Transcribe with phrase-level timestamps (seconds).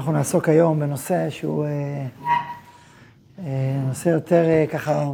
[0.00, 2.06] אנחנו נעסוק היום בנושא שהוא אה,
[3.38, 5.10] אה, נושא יותר אה, ככה,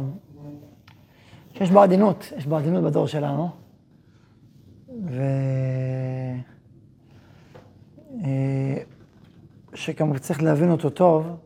[1.53, 3.49] שיש בו עדינות, יש בו עדינות בדור שלנו.
[5.05, 5.21] ו...
[9.73, 11.37] שגם צריך להבין אותו טוב,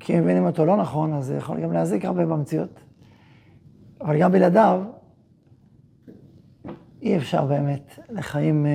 [0.00, 2.80] כי אם מבינים אותו לא נכון, אז זה יכול גם להזיק הרבה במציאות.
[4.00, 4.82] אבל גם בלעדיו,
[7.02, 8.66] אי אפשר באמת לחיים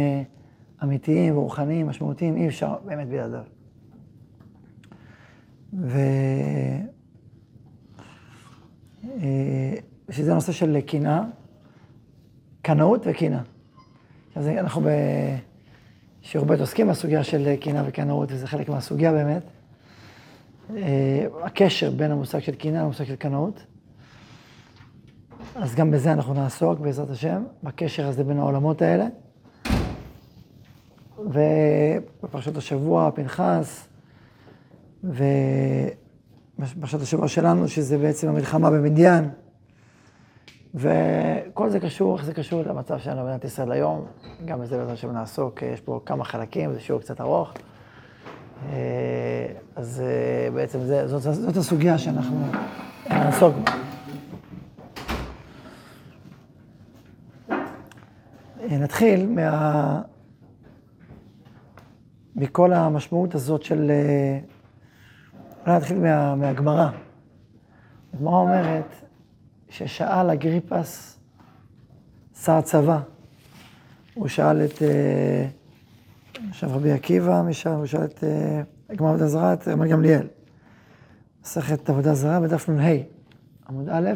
[0.84, 3.44] אמיתיים ורוחניים, משמעותיים, אי אפשר באמת בלעדיו.
[5.74, 6.00] ו...
[9.04, 9.74] אה,
[10.10, 11.24] שזה נושא של קנאה,
[12.62, 13.41] קנאות וקנאה.
[14.36, 14.82] אז אנחנו
[16.22, 19.44] בשיעור ב' עוסקים בסוגיה של קנאה וקנאות, וזה חלק מהסוגיה באמת.
[20.76, 23.66] אה, הקשר בין המושג של קנאה למושג של קנאות.
[25.55, 29.07] אז גם בזה אנחנו נעסוק, בעזרת השם, בקשר הזה בין העולמות האלה.
[31.26, 33.88] ובפרשת השבוע, פנחס,
[35.04, 39.29] ובפרשת השבוע שלנו, שזה בעצם המלחמה במדיין.
[40.76, 44.05] וכל זה קשור, איך זה קשור למצב שלנו במדינת ישראל היום,
[44.46, 47.54] גם בזה בעזרת השם נעסוק, יש פה כמה חלקים, זה שיעור קצת ארוך.
[49.76, 52.46] אז אה, בעצם זה, זאת, זאת הסוגיה שאנחנו
[53.10, 53.71] נעסוק בה.
[58.70, 60.01] נתחיל מה...
[62.35, 63.91] מכל המשמעות הזאת של...
[63.91, 64.39] אה,
[65.66, 66.89] אולי נתחיל מה, מהגמרא.
[68.13, 68.95] הגמרא אומרת
[69.69, 71.19] ששאל אגריפס
[72.44, 73.00] שר צבא,
[74.13, 74.81] הוא שאל את...
[74.81, 75.47] אה,
[76.50, 80.28] עכשיו רבי עקיבא, משם הוא שאל את אה, הגמרא עבודה זרה, את רמת גמליאל.
[81.44, 82.89] מסכת עבודה זרה בדף נ"ה,
[83.69, 84.09] עמוד א',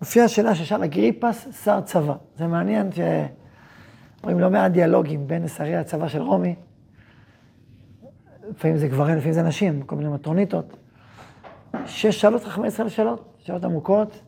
[0.00, 2.14] מופיעה השאלה ששאל אגריפס שר צבא.
[2.38, 6.54] זה מעניין שרואים לא מעט דיאלוגים בין שרי הצבא של רומי
[8.50, 10.76] לפעמים זה גברים, לפעמים זה נשים, כל מיני מטרוניטות.
[11.86, 14.20] שש שאלות חכמי ישראל שאלות, שאלות עמוקות.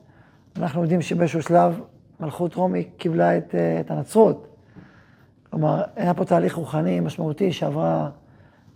[0.57, 1.81] אנחנו יודעים שבאיזשהו שלב
[2.21, 4.47] מלכות רומי קיבלה את, אה, את הנצרות.
[5.51, 8.11] כלומר, היה פה תהליך רוחני משמעותי שעברה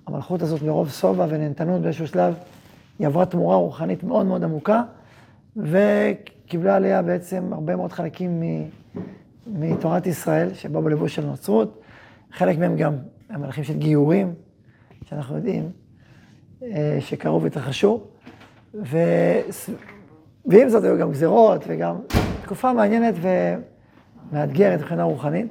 [0.07, 2.35] המלכות הזאת מרוב שובע ונהנתנות באיזשהו שלב,
[2.99, 4.83] היא עברה תמורה רוחנית מאוד מאוד עמוקה,
[5.57, 8.43] וקיבלה עליה בעצם הרבה מאוד חלקים
[9.47, 11.81] מתורת ישראל, שבאו בלבוש של נצרות.
[12.33, 12.97] חלק מהם גם
[13.31, 14.35] המלכים של גיורים,
[15.05, 15.71] שאנחנו יודעים
[16.63, 18.01] אה, שקרו והתרחשו,
[18.75, 18.99] ו...
[20.47, 21.97] ועם זאת היו גם גזרות וגם
[22.43, 23.15] תקופה מעניינת
[24.33, 25.49] ומאתגרת מבחינה רוחנית.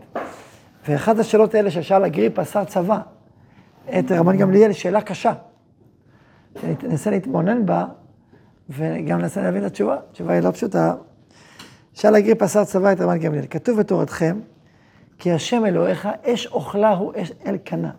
[0.88, 3.00] ואחת השאלות האלה ששאל אגריפ, שר צבא,
[4.00, 5.34] את רבן גמליאל, שאלה קשה.
[6.62, 7.86] שננסה להתבונן בה,
[8.70, 9.98] וגם ננסה להבין את התשובה.
[10.10, 10.96] התשובה היא לא פשוטה.
[11.94, 14.40] שאל אגריפ, שר צבא, את רבן גמליאל, כתוב בתורתכם,
[15.18, 17.92] כי השם אלוהיך, אש אוכלה הוא אש אל קנה.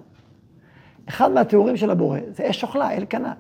[1.09, 3.35] אחד מהתיאורים של הבורא זה אש אוכלה, אל קנה.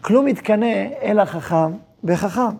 [0.00, 1.72] כלום מתקנא אל החכם
[2.04, 2.56] בחכם,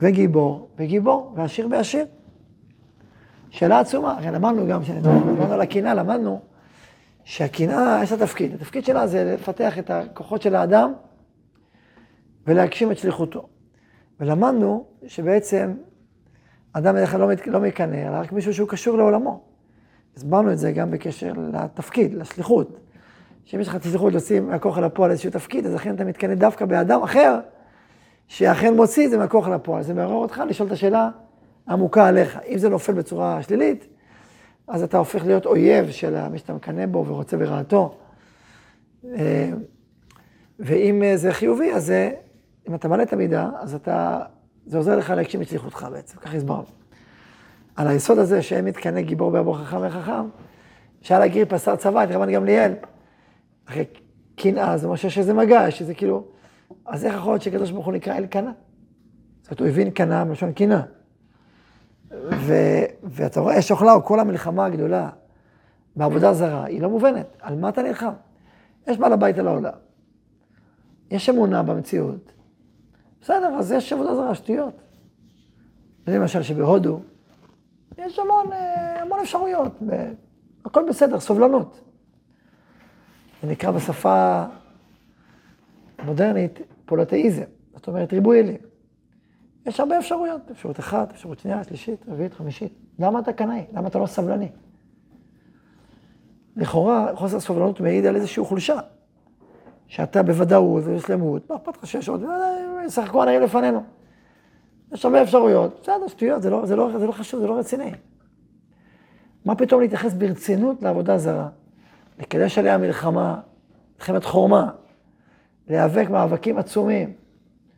[0.00, 2.06] וגיבור וגיבור, ועשיר בעשיר.
[3.50, 6.40] שאלה עצומה, הרי למדנו גם, כשדיברנו על הקנאה, למדנו
[7.24, 8.54] שהקנאה, יש לה תפקיד.
[8.54, 10.92] התפקיד שלה זה לפתח את הכוחות של האדם
[12.46, 13.48] ולהגשים את שליחותו.
[14.20, 15.74] ולמדנו שבעצם
[16.72, 19.53] אדם בדרך כלל לא, לא מקנא, אלא רק מישהו שהוא קשור לעולמו.
[20.16, 22.78] הסברנו את זה גם בקשר לתפקיד, לשליחות.
[23.44, 26.34] שאם יש לך את השליחות לשים מהכוח אל הפועל איזשהו תפקיד, אז אכן אתה מתקנא
[26.34, 27.38] דווקא באדם אחר,
[28.28, 29.82] שאכן מוציא את זה מהכוח אל הפועל.
[29.82, 31.10] זה מעורר אותך לשאול את השאלה
[31.66, 32.38] העמוקה עליך.
[32.48, 33.86] אם זה נופל בצורה שלילית,
[34.68, 37.98] אז אתה הופך להיות אויב של מי שאתה מקנא בו ורוצה ברעתו.
[39.04, 39.50] אה,
[40.58, 42.10] ואם זה חיובי, אז זה,
[42.68, 44.20] אם אתה מעלה את המידה, אז אתה,
[44.66, 46.83] זה עוזר לך להגשים את שליחותך בעצם, ככה הסברנו.
[47.76, 50.28] על היסוד הזה שאין מתקנא גיבור בעבור חכם וחכם,
[51.00, 52.72] שאל הגיר פסר צבא את רבן גמליאל.
[53.68, 53.84] אחרי
[54.36, 56.24] קנאה, זה אומר שיש איזה מגע, יש איזה כאילו...
[56.86, 58.52] אז איך יכול להיות שקדוש ברוך הוא נקרא אל קנאה?
[59.42, 60.80] זאת אומרת, הוא הבין קנאה מלשון קנאה.
[63.02, 65.10] ואתה רואה, אש אוכלה, כל המלחמה הגדולה
[65.96, 67.36] בעבודה זרה, היא לא מובנת.
[67.40, 68.12] על מה אתה נלחם?
[68.86, 69.72] יש בעל הבית על העולם.
[71.10, 72.32] יש אמונה במציאות.
[73.20, 74.74] בסדר, אז יש עבודה זרה, שטויות.
[76.06, 77.00] למשל שבהודו,
[77.98, 79.72] יש המון, אה, המון אפשרויות,
[80.64, 81.80] הכל בסדר, סובלנות.
[83.42, 84.44] זה נקרא בשפה
[86.04, 87.44] מודרנית פולותאיזם,
[87.74, 88.56] זאת אומרת ריבוי אלים.
[89.66, 92.72] יש הרבה אפשרויות, אפשרות אחת, אפשרות שנייה, שלישית, רביעית, חמישית.
[92.98, 93.64] למה אתה קנאי?
[93.72, 94.48] למה אתה לא סבלני?
[96.56, 98.78] לכאורה, חוסר סבלנות מעיד על איזושהי חולשה.
[99.86, 102.24] שאתה בוודאות ובשלמות, מה אכפת לך שיש עוד,
[102.86, 103.82] סך הכל הנעים לפנינו.
[104.94, 107.92] יש הרבה אפשרויות, בסדר, שטויות, זה לא, זה, לא, זה לא חשוב, זה לא רציני.
[109.44, 111.48] מה פתאום להתייחס ברצינות לעבודה זרה?
[112.18, 113.40] לקדש עליה מלחמה,
[113.98, 114.70] מלחמת חורמה,
[115.68, 117.12] להיאבק מאבקים עצומים,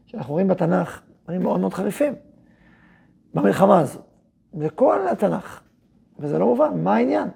[0.06, 2.14] שאנחנו רואים בתנ"ך, דברים מאוד מאוד חריפים,
[3.34, 4.02] במלחמה הזאת.
[4.58, 5.60] זה כל התנ"ך,
[6.18, 7.28] וזה לא מובן, מה העניין?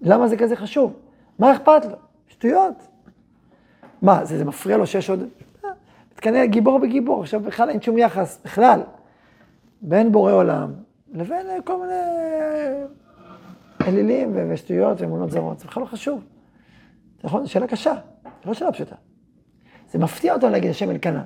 [0.00, 0.96] למה זה כזה חשוב?
[1.38, 1.96] מה אכפת לו?
[2.28, 2.74] שטויות.
[4.02, 5.28] מה, זה, זה מפריע לו שיש עוד...
[6.12, 8.80] מתקנא גיבור בגיבור, עכשיו בכלל אין שום יחס, בכלל,
[9.82, 10.72] בין בורא עולם
[11.12, 11.94] לבין כל מיני
[13.80, 16.24] אלילים ושטויות ואמונות זרות, זה בכלל לא חשוב.
[17.24, 17.94] נכון, זו שאלה קשה,
[18.24, 18.96] זו לא שאלה פשוטה.
[19.90, 21.24] זה מפתיע אותנו להגיד השם אלקנה.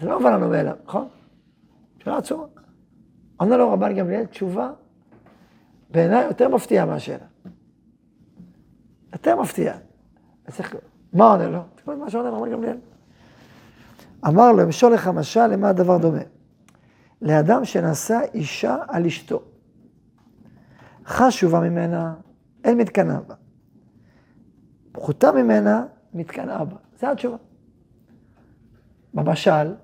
[0.00, 1.08] זה לא מובן לנו מאליו, נכון?
[1.98, 2.44] שאלה עצומה.
[3.36, 4.70] עונה לו רבן גמליאל תשובה
[5.90, 7.24] בעיניי יותר מפתיעה מהשאלה.
[9.12, 9.78] יותר מפתיעה.
[11.12, 11.60] מה עונה לו?
[11.74, 12.76] תקראו מה שעונה רבן גמליאל.
[14.28, 16.22] אמר לו, אמשול לך משל, למה הדבר דומה?
[17.22, 19.42] לאדם שנשא אישה על אשתו.
[21.06, 22.14] חשובה ממנה,
[22.64, 23.34] אין מתקנה בה.
[24.92, 25.84] פחותה ממנה,
[26.14, 26.76] מתקנה בה.
[27.00, 27.36] זו התשובה.
[29.14, 29.74] במשל,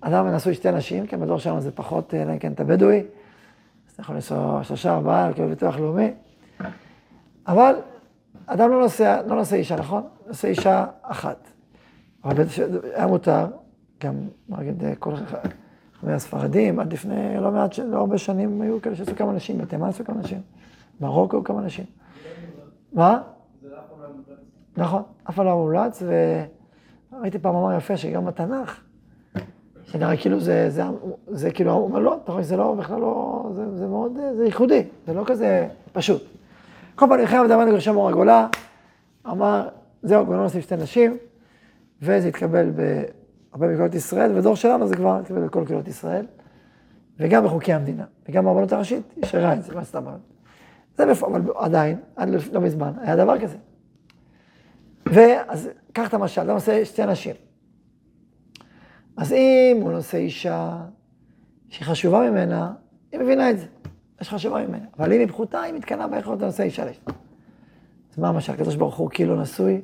[0.00, 3.92] אדם נשוי שתי נשים, כן, בדור שלנו זה פחות, אלא אם כן אתה בדואי, אז
[3.92, 6.10] אתה יכול לנסוע שלושה, ארבעה, לקבל ביטוח לאומי.
[7.46, 7.74] אבל
[8.46, 10.02] אדם לא נוסע, לא נוסע אישה, נכון?
[10.26, 11.50] נוסע אישה אחת.
[12.24, 12.44] אבל
[12.94, 13.46] היה מותר,
[14.00, 14.14] גם,
[14.48, 15.50] נגיד, כל חכמי
[16.14, 20.04] הספרדים, עד לפני לא מעט, לא הרבה שנים, היו כאלה שעשו כמה נשים, בתימן עשו
[20.04, 20.40] כמה נשים,
[21.00, 21.84] מרוקו כמה נשים.
[22.92, 23.22] מה?
[24.76, 26.02] נכון, אף פעם לא מומלץ,
[27.12, 28.80] וראיתי פעם מאמר יפה שגם בתנ"ך,
[29.84, 30.82] שנראה כאילו זה, זה,
[31.26, 34.44] זה כאילו, הוא אומר לא, אתה רואה שזה לא, בכלל לא, זה, זה מאוד, זה
[34.44, 36.22] ייחודי, זה לא כזה פשוט.
[36.94, 38.46] כל פעם נלחם לדבר נגד שם אור הגולה,
[39.26, 39.68] אמר,
[40.02, 41.16] זהו, כבר לא נוסיף שתי נשים,
[42.02, 42.70] וזה התקבל
[43.56, 46.26] בהרבה מקהילות ישראל, ובדור שלנו זה כבר התקבל בכל קהילות ישראל,
[47.18, 50.20] וגם בחוקי המדינה, וגם ברבנות הראשית, יש אישרה את זה, מה אומרת?
[50.96, 53.56] זה בפועל, אבל עדיין, עד לא מזמן, היה דבר כזה.
[55.06, 57.34] ואז, קח את המשל, אתה עושה שתי אנשים.
[59.16, 60.78] אז אם הוא נושא אישה
[61.68, 62.72] שהיא חשובה ממנה,
[63.12, 63.66] היא מבינה את זה,
[64.20, 64.84] יש חשובה ממנה.
[64.98, 67.12] אבל אם היא פחותה, היא מתקנאה ביכולת לנושא אישה לאשתה.
[68.12, 68.52] אז מה המשל?
[68.52, 69.82] הקדוש ברוך הוא כאילו נשוי,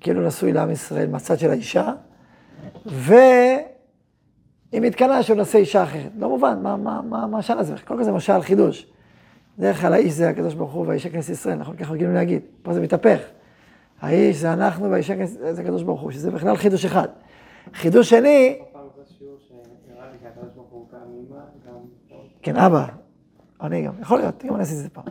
[0.00, 1.92] כאילו נשוי לעם ישראל מהצד של האישה,
[2.86, 3.60] והיא
[4.72, 6.12] מתקנאה שהוא נושא אישה אחרת.
[6.18, 7.74] לא מובן, מה, מה, מה, מה השאלה הזה?
[7.84, 8.86] קודם כל זה משל חידוש.
[9.58, 11.76] דרך כלל האיש זה הקדוש ברוך הוא והאישה כנסת ישראל, נכון?
[11.76, 12.42] ככה רגילים להגיד.
[12.62, 13.20] פה זה מתהפך.
[14.00, 17.08] האיש זה אנחנו והאישה כנסת זה הקדוש ברוך הוא, שזה בכלל חידוש אחד.
[17.74, 18.58] חידוש שני...
[22.42, 22.86] כן, אבא.
[23.62, 25.04] אני גם, יכול להיות, גם אני עשיתי את זה פעם.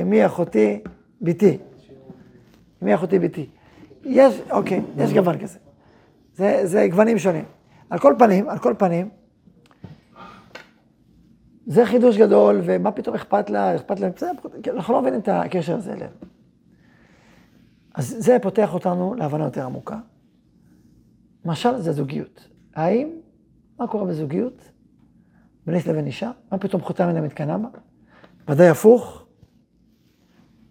[0.00, 0.80] אמי אחותי,
[1.20, 1.58] ביתי.
[2.82, 3.46] אמי אחותי, ביתי.
[4.04, 5.58] יש, אוקיי, יש גוון כזה.
[6.34, 7.44] זה, זה גוונים שונים.
[7.90, 9.08] על כל פנים, על כל פנים,
[11.66, 14.32] זה חידוש גדול, ומה פתאום אכפת לה, אכפת לה, בסדר,
[14.70, 16.14] אנחנו לא מבינים את הקשר הזה אלינו.
[17.94, 19.98] אז זה פותח אותנו להבנה יותר עמוקה.
[21.44, 22.48] משל זה זוגיות.
[22.74, 23.08] האם,
[23.78, 24.70] מה קורה בזוגיות?
[25.66, 26.30] בין איש לבין אישה?
[26.52, 27.68] מה פתאום חותם ממנה מתקנא בה?
[28.48, 29.26] ודאי הפוך,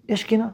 [0.10, 0.50] יש קינה.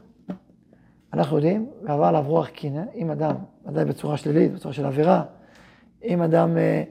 [1.12, 3.34] אנחנו יודעים, ועבר עליו רוח קינה, אם אדם,
[3.66, 5.22] ודאי בצורה שלילית, בצורה של עבירה,
[6.04, 6.82] אם אדם, אה,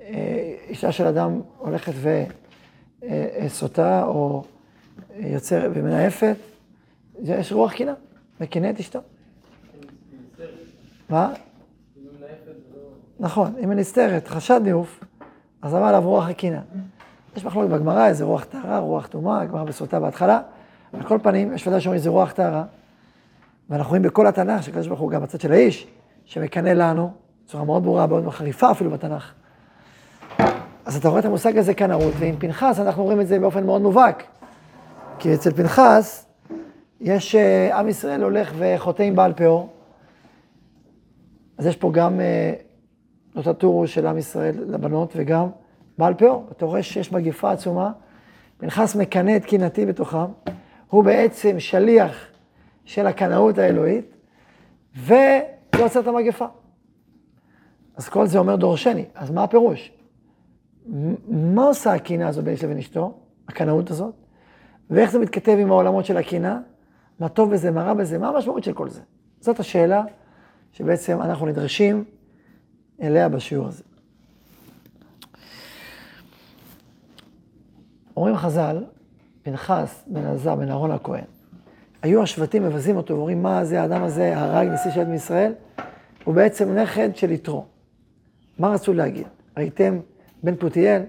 [0.00, 1.92] אה, אישה של אדם הולכת
[3.42, 4.44] וסוטה או
[5.16, 6.36] יוצרת ומנאפת,
[7.22, 7.94] יש רוח קינה,
[8.40, 8.98] וקינא את אשתו.
[11.08, 11.32] מה?
[13.20, 15.04] נכון, אם היא נסתרת, חשד ניאוף,
[15.62, 16.60] אז אמר עליו רוח הקינה.
[17.36, 20.40] יש מחלוקת בגמרא, איזה רוח טהרה, רוח טומאה, הגמרא בסוטה בהתחלה.
[20.92, 22.64] על כל פנים, יש ודאי שאומרים איזה רוח טהרה.
[23.70, 25.86] ואנחנו רואים בכל התנ"ך, שקדוש ברוך הוא גם בצד של האיש,
[26.24, 27.12] שמקנא לנו,
[27.44, 29.32] בצורה מאוד ברורה, מאוד חריפה אפילו בתנ"ך.
[30.84, 33.82] אז אתה רואה את המושג הזה קנאות, ועם פנחס אנחנו רואים את זה באופן מאוד
[33.82, 34.24] מובהק.
[35.18, 36.26] כי אצל פנחס,
[37.00, 39.68] יש, uh, עם ישראל הולך וחוטא עם בעל פאור,
[41.58, 42.20] אז יש פה גם
[43.34, 45.46] זאת הטור של עם ישראל לבנות וגם
[45.98, 46.46] בעל פאור.
[46.52, 47.92] אתה רואה שיש מגיפה עצומה,
[48.58, 50.26] פנחס מקנא את קנאתי בתוכם,
[50.88, 52.26] הוא בעצם שליח
[52.84, 54.16] של הקנאות האלוהית,
[54.96, 56.46] ולא עושה את המגפה.
[57.96, 59.92] אז כל זה אומר דורשני, אז מה הפירוש?
[61.28, 64.14] מה עושה הקנאה הזו בין איש לבין אשתו, הקנאות הזאת,
[64.90, 66.58] ואיך זה מתכתב עם העולמות של הקנאה,
[67.18, 69.00] מה טוב בזה, מה רע בזה, מה המשמעות של כל זה?
[69.40, 70.04] זאת השאלה
[70.72, 72.04] שבעצם אנחנו נדרשים
[73.02, 73.82] אליה בשיעור הזה.
[78.16, 78.84] אומרים חז"ל,
[79.42, 81.24] פנחס בן עזר בן אהרון הכהן,
[82.04, 85.52] היו השבטים מבזים אותו ואומרים, מה זה האדם הזה, הרג נשיא שבט מישראל?
[86.24, 87.64] הוא בעצם נכד של יתרו.
[88.58, 89.26] מה רצו להגיד?
[89.56, 89.98] ראיתם
[90.42, 91.02] בן פותיאל?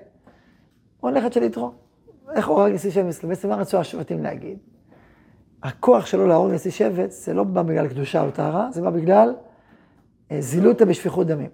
[0.99, 1.71] הוא נכד של יתרו.
[2.35, 3.23] איך הוא הרג נשיא שבט?
[3.23, 4.57] בעצם מה רצו השבטים להגיד?
[5.63, 9.33] הכוח שלו להרוג נשיא שבט, זה לא בא בגלל קדושה או טהרה, זה בא בגלל
[10.31, 11.49] אה, זילותא בשפיכות דמים.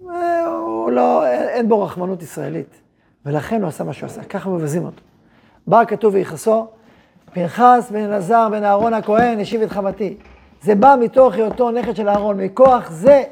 [0.00, 2.80] הוא לא, אין בו רחמנות ישראלית,
[3.26, 5.02] ולכן הוא עשה מה שהוא עשה, ככה מבזים אותו.
[5.66, 6.66] בא הכתוב ויחסו,
[7.36, 10.16] פנחס בן אלעזר בן אהרון הכהן השיב את חמתי.
[10.62, 13.22] זה בא מתוך היותו נכד של אהרון, מכוח זה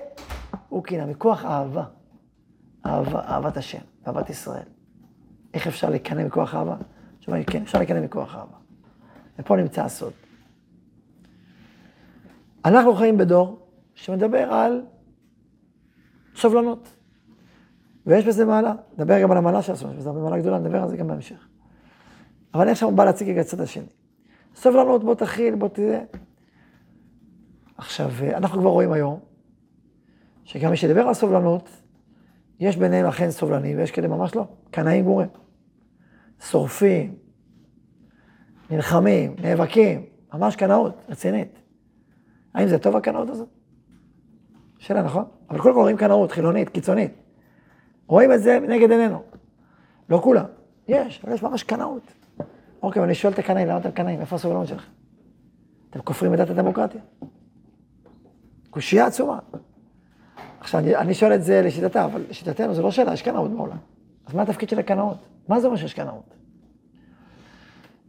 [0.69, 1.85] הוא קינה, מכוח אהבה.
[2.87, 4.67] אהבה, אהבת השם, אהבת ישראל.
[5.55, 6.77] איך אפשר לקנא מכוח אהבה?
[7.19, 8.57] התשובה היא כן, אפשר לקנא מכוח אהבה.
[9.39, 10.13] ופה נמצא הסוד.
[12.65, 13.59] אנחנו חיים בדור
[13.95, 14.83] שמדבר על
[16.37, 16.89] סובלנות.
[18.07, 20.89] ויש בזה מעלה, נדבר גם על המעלה של הסובלנות, יש בזה מעלה גדולה, נדבר על
[20.89, 21.54] זה גם בהמשך.
[22.55, 23.87] אבל אני עכשיו בא להציג את הצד השני.
[24.55, 26.01] סובלנות, בוא תכיל, בוא תראה.
[27.77, 29.21] עכשיו, אנחנו כבר רואים היום,
[30.45, 31.69] שגם מי שדיבר על סובלנות,
[32.61, 35.29] יש ביניהם אכן סובלנים, ויש כאלה ממש לא, קנאים גמורים.
[36.41, 37.15] שורפים,
[38.71, 41.59] נלחמים, נאבקים, ממש קנאות, רצינית.
[42.55, 43.49] האם זה טוב הקנאות הזאת?
[44.79, 45.25] שאלה, נכון?
[45.51, 47.13] אבל קודם כל רואים קנאות, חילונית, קיצונית.
[48.07, 49.23] רואים את זה נגד עינינו.
[50.09, 50.45] לא כולם.
[50.89, 52.24] יש, אבל יש ממש קנאות.
[52.85, 54.21] אוקיי, אבל אני שואל את הקנאים, למה אתם קנאים?
[54.21, 54.91] איפה הסובלנות שלכם?
[55.91, 57.01] אתם כופרים את דת הדמוקרטיה.
[58.71, 59.39] קושייה עצומה.
[60.61, 63.77] עכשיו, אני, אני שואל את זה לשיטתה, אבל לשיטתנו זו לא שאלה, יש קנאות בעולם.
[64.27, 65.19] אז מה התפקיד של הקנאות?
[65.49, 66.35] מה זה אומר שיש קנאות?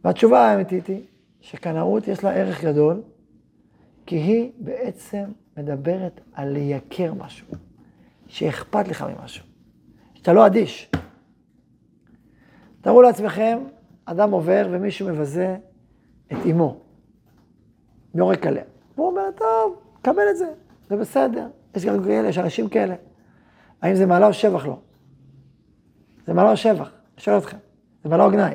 [0.04, 1.02] והתשובה האמיתית היא
[1.40, 3.02] שקנאות יש לה ערך גדול,
[4.06, 5.24] כי היא בעצם
[5.56, 7.46] מדברת על לייקר משהו,
[8.26, 9.44] שאכפת לך ממשהו,
[10.14, 10.90] שאתה לא אדיש.
[12.80, 13.58] תארו לעצמכם,
[14.06, 15.56] אדם עובר ומישהו מבזה
[16.32, 16.80] את אמו,
[18.14, 18.64] יורק עליה.
[18.96, 20.46] והוא אומר, טוב, קבל את זה,
[20.88, 21.48] זה בסדר.
[21.76, 22.94] יש גם כאלה, יש אנשים כאלה.
[23.82, 24.80] האם זה מעלה או שבח לו?
[26.26, 26.90] זה מעלה או שבח?
[26.90, 27.56] אני שואל אתכם.
[28.04, 28.54] זה מעלה או גנאי?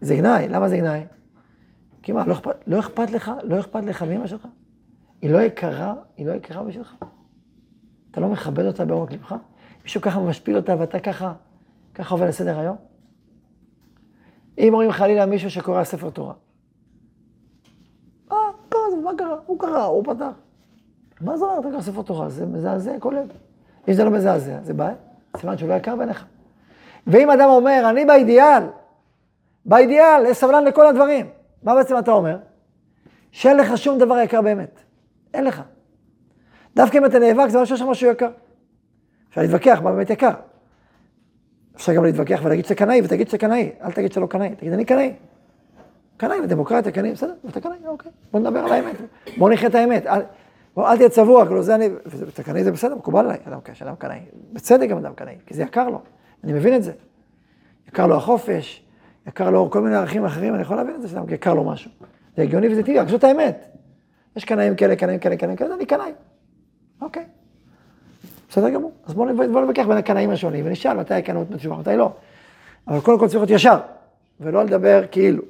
[0.00, 1.04] זה גנאי, למה זה גנאי?
[2.02, 4.48] כי מה, לא אכפת, לא אכפת לך, לא אכפת לך מאמא שלך?
[5.22, 6.94] היא לא יקרה, היא לא יקרה בשבילך?
[8.10, 9.34] אתה לא מכבד אותה בעומק לבך?
[9.82, 11.32] מישהו ככה משפיל אותה ואתה ככה,
[11.98, 12.76] ככה עובר לסדר היום?
[14.58, 16.34] אם אומרים חלילה מישהו שקורא ספר תורה.
[18.32, 18.36] אה,
[18.68, 19.36] קרא, מה קרה?
[19.46, 20.32] הוא קרא, הוא פתח.
[21.20, 22.28] מה זה אומר, אתה קורא ספר תורה?
[22.28, 23.28] זה מזעזע כל לב.
[23.88, 24.94] אם זה לא מזעזע, זה בעיה.
[25.36, 26.24] סימן שהוא לא יקר בעיניך.
[27.06, 28.62] ואם אדם אומר, אני באידיאל,
[29.64, 31.26] באידיאל, יש סבלן לכל הדברים.
[31.62, 32.38] מה בעצם אתה אומר?
[33.30, 34.80] שאין לך שום דבר יקר באמת.
[35.34, 35.62] אין לך.
[36.76, 38.30] דווקא אם אתה נאבק, זה אומר שיש לך משהו יקר.
[39.28, 40.32] אפשר להתווכח מה באמת יקר.
[41.78, 43.70] אפשר גם להתווכח ולהגיד שאתה קנאי, ותגיד שאתה קנאי.
[43.82, 45.12] אל תגיד שאתה לא קנאי, תגיד אני קנאי.
[46.16, 48.12] קנאי לדמוקרטיה, קנאי, בסדר, אתה קנאי, אוקיי.
[48.32, 48.96] בוא נדבר על האמת.
[49.38, 50.06] בוא נחיה את האמת.
[50.06, 50.20] אל,
[50.74, 51.88] בוא, אל תהיה צבוע, כאילו זה אני,
[52.28, 54.20] אתה קנאי זה בסדר, מקובל עליי, אדם קשה, אדם קנאי.
[54.52, 56.00] בצדק גם אדם קנאי, כי זה יקר לו.
[56.44, 56.92] אני מבין את זה.
[57.88, 58.84] יקר לו החופש,
[59.26, 61.90] יקר לו כל מיני ערכים אחרים, אני יכול להבין את זה שאדם יקר לו משהו.
[62.36, 63.76] זה הגיוני וזה טבעי, רק זאת האמת.
[64.36, 66.12] יש קנאים כאלה, קנאים כאלה, קנאים כאלה, אני קנאי.
[67.00, 67.24] אוקיי.
[68.48, 68.92] בסדר גמור.
[69.06, 72.12] אז בואו בוא נתווכח בין הקנאים השונים ונשאל מתי הקנאות בתשובה, מתי לא.
[72.88, 73.78] אבל קודם כל צריך להיות ישר,
[74.40, 75.42] ולא לדבר כאילו.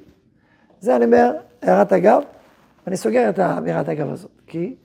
[0.79, 2.21] זה אני אומר, הערת אגב,
[2.85, 4.75] ואני סוגר את הערת אגב הזאת, כי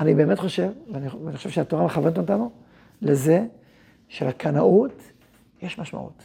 [0.00, 2.50] אני באמת חושב, ואני, ואני חושב שהתורה מכוונת אותנו
[3.02, 3.46] לזה
[4.08, 5.02] שלקנאות
[5.62, 6.22] יש משמעות.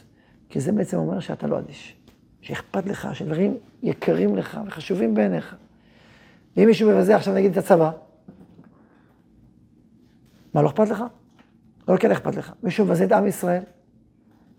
[0.50, 1.96] כי זה בעצם אומר שאתה לא אדיש,
[2.42, 5.56] שאכפת לך, שדברים יקרים לך וחשובים בעיניך.
[6.58, 7.92] ואם מישהו מבזה עכשיו נגיד את הצבא,
[10.54, 11.04] מה, לא אכפת לך?
[11.88, 12.54] לא כן אכפת לך.
[12.64, 13.64] מישהו מבזה את עם ישראל.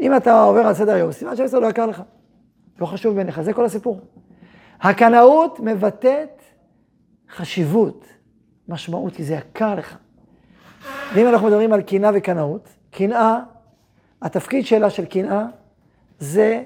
[0.00, 2.02] אם אתה עובר על סדר היום, סימן שעם לא יקר לך.
[2.80, 4.00] לא חשוב בעיניך, זה כל הסיפור.
[4.80, 6.42] הקנאות מבטאת
[7.30, 8.04] חשיבות,
[8.68, 9.96] משמעות, כי זה יקר לך.
[11.14, 13.40] ואם אנחנו מדברים על קנאה וקנאות, קנאה,
[14.22, 15.46] התפקיד שלה של קנאה
[16.18, 16.62] זה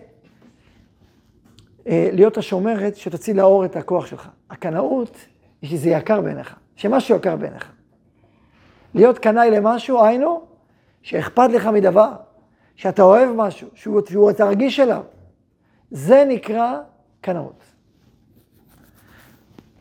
[1.87, 4.29] אה, להיות השומרת שתוציא לאור את הכוח שלך.
[4.51, 5.17] הקנאות
[5.63, 7.73] היא שזה יקר בעיניך, שמשהו יקר בעיניך.
[8.95, 10.43] להיות קנאי למשהו, היינו,
[11.03, 12.13] שאכפת לך מדבר,
[12.77, 15.03] שאתה אוהב משהו, שהוא, שהוא אתה רגיש אליו.
[15.91, 16.79] זה נקרא
[17.21, 17.63] קנאות.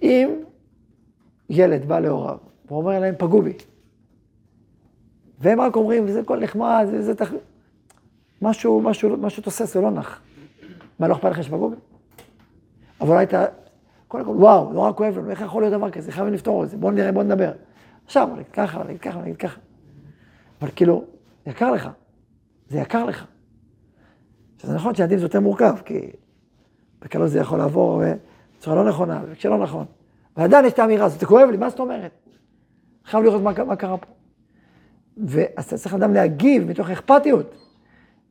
[0.01, 0.29] אם
[1.49, 3.53] ילד בא להוריו, והוא אומר להם, פגעו בי,
[5.39, 7.31] והם רק אומרים, זה הכל נחמד, זה, זה תח...
[8.41, 10.21] משהו, משהו, משהו תוסס, זה לא נח.
[10.99, 11.75] מה, לא אכפת לך שפגעו בי?
[13.01, 13.45] אבל אולי אתה,
[14.07, 16.11] קודם כל, וואו, נורא כואב לנו, איך יכול להיות דבר כזה?
[16.11, 17.51] חייבים לפתור את זה, בוא נראה, בוא נדבר.
[18.07, 19.59] עכשיו, נגיד ככה, נגיד ככה, נגיד ככה.
[20.61, 21.05] אבל כאילו,
[21.45, 21.89] יקר לך,
[22.69, 23.25] זה יקר לך.
[24.57, 26.09] שזה נכון שילדים זה יותר מורכב, כי
[27.01, 28.03] בקלות זה יכול לעבור
[28.57, 29.85] בצורה לא נכונה, וכשלא נכון.
[30.37, 32.11] אבל עדיין יש את האמירה הזאת, זה כואב לי, מה זאת אומרת?
[33.05, 34.07] חייב לראות מה, מה קרה פה.
[35.17, 37.55] ואז צריך אדם להגיב מתוך אכפתיות.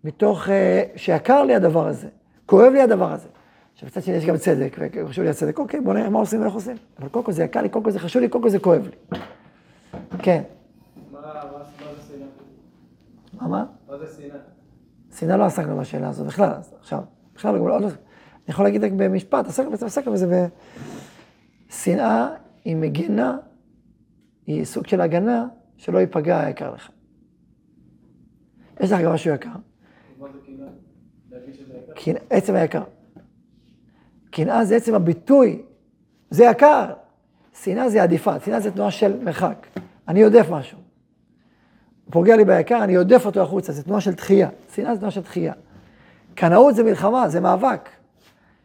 [0.04, 2.08] מתוך אה, שיקר לי הדבר הזה,
[2.46, 3.28] כואב לי הדבר הזה.
[3.72, 6.54] עכשיו, מצד שני יש גם צדק, וחשוב לי הצדק, אוקיי, בוא נראה מה עושים ואיך
[6.54, 6.76] עושים.
[6.98, 8.86] אבל קודם כל זה יקר לי, קודם כל זה חשוב לי, קודם כל זה כואב
[8.86, 9.18] לי.
[10.18, 10.42] כן.
[13.40, 13.64] מה מה-
[13.98, 14.38] זה שנאה?
[15.18, 15.36] שנאה?
[15.36, 17.02] לא עסקנו בשאלה הזאת בכלל, עכשיו,
[17.34, 17.94] בכלל לא, עוד לא, אני
[18.48, 19.46] יכול להגיד רק במשפט,
[19.82, 20.48] עסקנו בזה.
[21.70, 22.28] שנאה
[22.64, 23.38] היא מגינה,
[24.46, 26.90] היא סוג של הגנה, שלא ייפגע היקר לך.
[28.80, 29.48] יש לך גם משהו יקר,
[32.30, 32.82] עצם היקר.
[34.30, 35.62] קנאה זה עצם הביטוי,
[36.30, 36.92] זה יקר.
[37.64, 39.66] שנאה זה עדיפה, שנאה זה תנועה של מרחק.
[40.08, 40.78] אני יודף משהו.
[42.04, 44.48] הוא פוגע לי ביקר, אני יודף אותו החוצה, זה תנועה של דחייה.
[44.74, 45.52] שנאה זה תנועה של דחייה.
[46.34, 47.88] קנאות זה מלחמה, זה מאבק.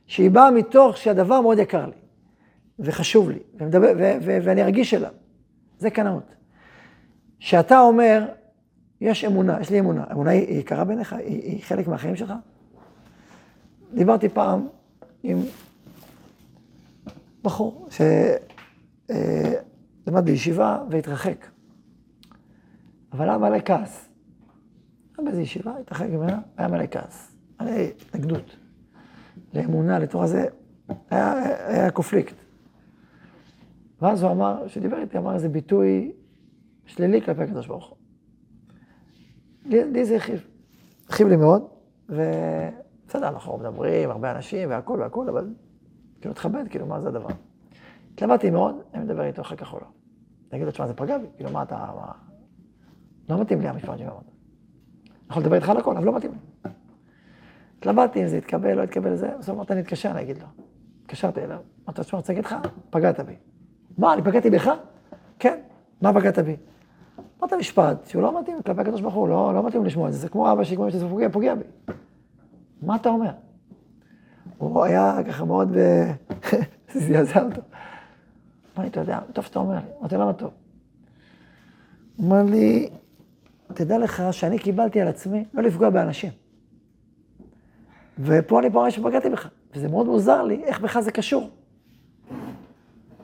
[0.07, 1.91] שהיא באה מתוך שהדבר מאוד יקר לי,
[2.79, 5.11] וחשוב לי, ומדבר, ו- ו- ואני רגיש אליו.
[5.79, 6.35] זה קנאות.
[7.39, 8.25] שאתה אומר,
[9.01, 10.03] יש אמונה, יש לי אמונה.
[10.11, 11.13] אמונה היא יקרה בעיניך?
[11.13, 12.33] היא, היא חלק מהחיים שלך?
[13.93, 14.67] דיברתי פעם
[15.23, 15.41] עם
[17.43, 17.87] בחור
[20.05, 21.45] שלמד בישיבה והתרחק.
[23.11, 24.09] אבל היה מלא כעס.
[25.17, 27.35] היה באיזו ישיבה, התרחק ממנה, היה מלא כעס.
[27.61, 28.55] מלא התנגדות.
[29.53, 30.45] לאמונה, לתורה זה,
[31.09, 31.33] היה,
[31.67, 32.35] היה קופליקט.
[34.01, 36.11] ואז הוא אמר, כשדיבר איתי, אמר איזה ביטוי
[36.85, 37.97] שלילי כלפי הקדוש ברוך הוא.
[39.65, 40.47] לי, לי זה הכאיב.
[41.09, 41.67] הכאיב לי מאוד,
[42.09, 45.53] ובסדר, אנחנו מדברים, הרבה אנשים והכול והכול, אבל
[46.21, 47.29] כאילו, תכבד, כאילו, מה זה הדבר?
[48.13, 49.87] התלבטתי מאוד, אני מדבר איתו אחר כך או לא.
[50.53, 52.11] אגיד לו, תשמע, זה פגע בי, כאילו, מה אתה, מה...
[53.29, 54.13] לא מתאים לי המשפט שאמרת.
[54.15, 56.71] אני יכול לדבר איתך על הכל, אבל לא מתאים לי.
[57.79, 60.45] התלבטתי אם זה יתקבל, לא יתקבל, זה, בסוף אמרתי, אני אתקשר, אני אגיד לו.
[61.01, 62.55] התקשרתי אליו, אמרתי לו, תשמע, רוצה להגיד לך,
[62.89, 63.35] פגעת בי.
[63.97, 64.71] מה, אני פגעתי בך?
[65.39, 65.59] כן.
[66.01, 66.55] מה פגעת בי?
[67.39, 70.19] אמרת משפט שהוא לא מתאים כלפי הקדוש ברוך הוא, לא, לא מתאים לשמוע את זה,
[70.19, 71.93] זה כמו אבא שלי, שזה פוגע, פוגע בי.
[72.81, 73.31] מה אתה אומר?
[74.57, 76.11] הוא היה ככה מאוד, ב-
[77.07, 77.61] זעזע אותו.
[78.75, 79.81] אמר לי, אתה יודע, טוב שאתה אומר לי.
[79.99, 80.51] אמרתי, למה טוב?
[82.17, 82.89] הוא אמר לי,
[83.73, 86.31] תדע לך שאני קיבלתי על עצמי לא לפגוע באנשים.
[88.19, 91.49] ופה אני פורש שפגעתי בך, וזה מאוד מוזר לי, איך בך זה קשור.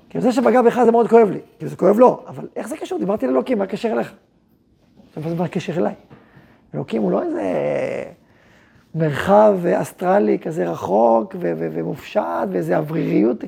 [0.10, 2.78] כאילו זה שפגע בך זה מאוד כואב לי, כאילו זה כואב לו, אבל איך זה
[2.78, 3.00] קשור?
[3.00, 4.14] דיברתי לאלוקים, מה הקשר אליך?
[5.16, 5.94] עכשיו, מה הקשר אליי?
[6.76, 7.44] אלוקים הוא לא איזה
[8.96, 13.44] מרחב אסטרלי כזה רחוק ומופשט ואיזה אווריריות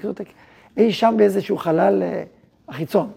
[0.77, 2.23] אי שם באיזשהו חלל אה,
[2.67, 3.11] החיצון.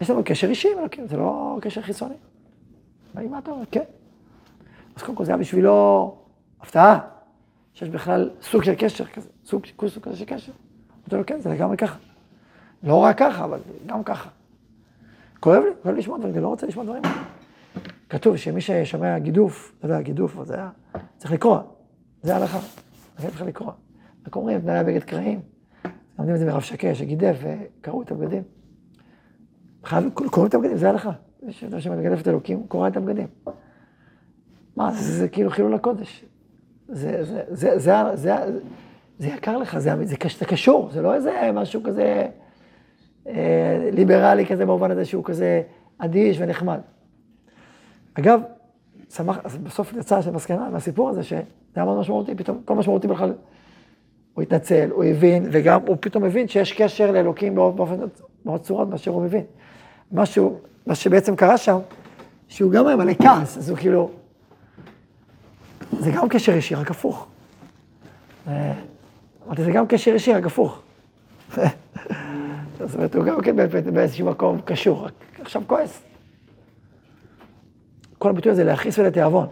[0.00, 2.14] יש לנו קשר אישי עם אלוקים, זה לא קשר חיצוני.
[3.14, 3.64] מה אתה אומר?
[3.70, 3.84] כן.
[4.96, 6.16] אז קודם כל זה היה בשבילו
[6.60, 6.98] הפתעה,
[7.74, 10.52] שיש בכלל סוג של קשר כזה, סוג, סוג כזה של קשר.
[10.98, 11.98] אמרתי לו, כן, זה לגמרי ככה.
[12.82, 14.28] לא רק ככה, אבל גם ככה.
[15.40, 17.02] כואב לי, כואב לי לשמוע דברים, אני לא רוצה לשמוע דברים.
[18.08, 20.70] כתוב שמי ששומע גידוף, אתה יודע, גידוף, זה היה,
[21.16, 21.62] צריך לקרוע.
[22.22, 22.58] זה ההלכה.
[23.18, 23.72] אני צריך לקרוע.
[24.26, 25.40] רק אומרים, תנאי בגד קרעים.
[26.18, 28.42] לומדים את זה מרב שקה, שגידף וקרעו את הבגדים.
[30.14, 31.12] קוראים את הבגדים, זה ההלכה.
[31.42, 33.26] יש אדם שמגדף את אלוקים, קורע את הבגדים.
[34.76, 36.24] מה, זה, זה כאילו חילול הקודש.
[36.88, 38.34] זה, זה, זה, זה, זה, זה,
[39.18, 42.26] זה יקר לך, זה, זה, זה קשור, זה לא איזה משהו כזה
[43.26, 45.62] אה, ליברלי כזה במובן הזה שהוא כזה
[45.98, 46.80] אדיש ונחמד.
[48.14, 48.40] אגב,
[49.10, 51.42] שמח, בסוף יצא שמסקנה מהסיפור הזה, שזה
[51.74, 53.32] היה מאוד משמעותי, פתאום, כל משמעותי בכלל,
[54.38, 57.96] הוא התנצל, הוא הבין, וגם הוא פתאום הבין שיש קשר לאלוקים באופן,
[58.44, 59.44] מאוד צורות מאשר הוא מבין.
[60.12, 61.78] משהו, מה שבעצם קרה שם,
[62.48, 64.10] שהוא גם היה מלא כעס, אז הוא כאילו,
[65.98, 67.26] זה גם קשר אישי, רק הפוך.
[68.48, 68.72] אה,
[69.46, 70.82] אמרתי, זה גם קשר אישי, רק הפוך.
[72.78, 73.56] זאת אומרת, הוא גם כן
[73.94, 76.02] באיזשהו מקום קשור, רק עכשיו כועס.
[78.18, 79.46] כל הביטוי הזה להכעיס ולתיאבון.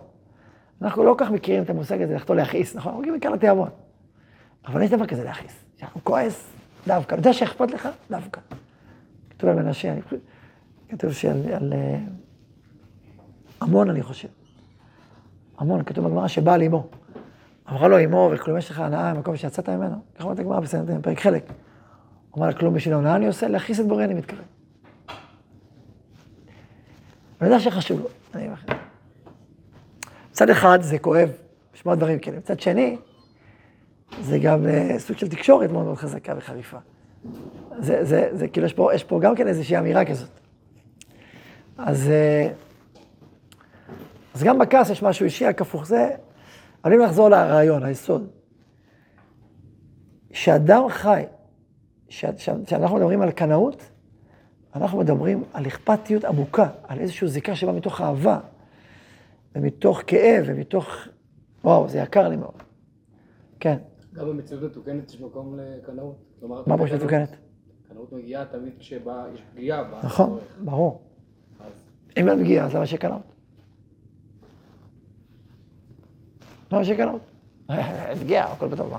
[0.83, 2.90] אנחנו לא כל כך מכירים את המושג הזה, לחתור להכעיס, נכון?
[2.90, 3.68] אנחנו מכירים מכאן לתיאבון.
[4.66, 5.64] אבל יש דבר כזה להכעיס.
[5.79, 6.46] שאנחנו כועס,
[6.87, 7.14] דווקא.
[7.14, 7.88] אתה יודע שאכפת לך?
[8.11, 8.40] דווקא.
[9.31, 10.00] כתוב על מנשה, אני
[10.88, 11.72] כתוב שעל על,
[13.62, 14.29] עמון, אני חושב.
[15.61, 16.87] עמון, כתוב בגמרא שבא על אמו.
[17.70, 19.96] אמרה לו אמו, וכלום יש לך הנאה במקום שיצאת ממנו.
[20.14, 21.44] ככה אומרת הגמרא בסנדרים, פרק חלק.
[22.38, 23.48] אמר לה, כלום בשביל ההונאה אני עושה?
[23.48, 24.44] להכעיס את בורא אני מתכוון.
[27.40, 28.48] אני יודע שחשוב לו, אני.
[30.31, 31.29] מצד אחד זה כואב,
[31.74, 32.38] לשמוע דברים כאלה.
[32.38, 32.96] מצד שני,
[34.21, 36.79] זה גם uh, סוג של תקשורת מאוד מאוד חזקה וחריפה.
[37.79, 40.29] זה, זה, זה כאילו, יש פה, יש פה גם כן איזושהי אמירה כזאת.
[41.79, 42.53] אז, uh,
[44.35, 45.87] אז גם בכעס יש משהו אישי, רק הפוך.
[45.87, 46.11] זה,
[46.85, 48.29] אבל אם נחזור לרעיון, היסוד,
[50.33, 51.23] שאדם חי,
[52.09, 53.90] כשאנחנו מדברים על קנאות,
[54.77, 58.38] אנחנו מדברים על אכפתיות עמוקה, על איזושהי זיקה שבאה מתוך אהבה.
[59.57, 60.97] ומתוך כאב, ומתוך...
[61.64, 62.62] וואו, זה יקר לי מאוד.
[63.61, 63.77] כן,
[64.16, 66.16] גם במציאות מתוקנת יש מקום לקנאות.
[66.66, 67.37] מה פה שמתוקנת?
[67.88, 69.85] קנאות מגיעה תמיד כשבא, יש פגיעה.
[70.05, 71.00] נכון, ברור.
[72.16, 73.22] אם אין פגיעה, אז למה שקנאות?
[76.72, 77.20] למה שקנאות?
[77.68, 78.92] אין פגיעה, הכל בטוב.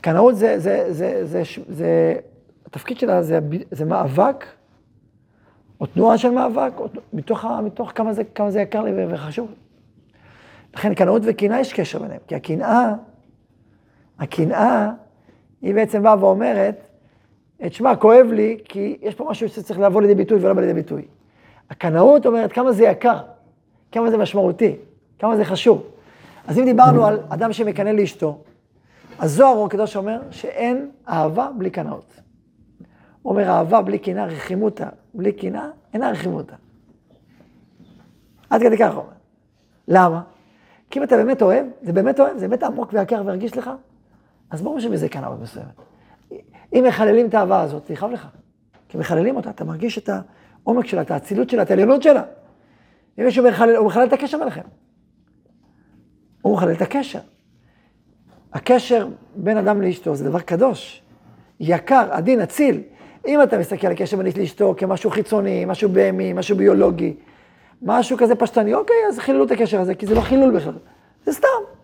[0.00, 2.20] קנאות זה, זה, זה, זה, זה,
[2.66, 3.38] התפקיד שלה זה,
[3.70, 4.46] זה מאבק,
[5.80, 9.54] או תנועה של מאבק, או, מתוך, מתוך כמה, זה, כמה זה יקר לי וחשוב.
[10.74, 12.94] לכן קנאות וקנאה יש קשר ביניהם, כי הקנאה,
[14.18, 14.90] הקנאה,
[15.62, 16.86] היא בעצם באה ואומרת,
[17.62, 21.02] תשמע, כואב לי, כי יש פה משהו שצריך לבוא לידי ביטוי ולא בא לידי ביטוי.
[21.70, 23.18] הקנאות אומרת כמה זה יקר,
[23.92, 24.76] כמה זה משמעותי,
[25.18, 25.82] כמה זה חשוב.
[26.46, 28.38] אז אם דיברנו על אדם שמקנא לאשתו,
[29.18, 32.20] הזוהר הקדוש אומר שאין אהבה בלי קנאות.
[33.22, 36.54] הוא אומר, אהבה בלי קנאה רחימותה, בלי קנאה אינה רחימותה.
[38.50, 39.12] עד כדי כך אומר.
[39.88, 40.22] למה?
[40.90, 43.70] כי אם אתה באמת אוהב, זה באמת אוהב, זה באמת עמוק ויקר והרגיש לך,
[44.52, 45.82] אז ברור שבזה קנאות מסוימת.
[46.74, 48.28] אם מחללים את האהבה הזאת, זה יכאב לך.
[48.88, 50.10] כי מחללים אותה, אתה מרגיש את
[50.64, 52.22] העומק שלה, את האצילות שלה, את העליונות שלה.
[53.18, 54.62] אם מישהו מחלל, הוא מחלל את הקשר ביניכם.
[56.42, 57.18] הוא מחלל את הקשר.
[58.52, 61.02] הקשר בין אדם לאשתו זה דבר קדוש,
[61.60, 62.80] יקר, עדין, אציל.
[63.26, 67.14] אם אתה מסתכל על הקשר בין איש לאשתו כמשהו חיצוני, משהו בהמי, משהו ביולוגי,
[67.82, 70.74] משהו כזה פשטני, אוקיי, אז חיללו את הקשר הזה, כי זה לא חילול בכלל.
[71.24, 71.81] זה סתם.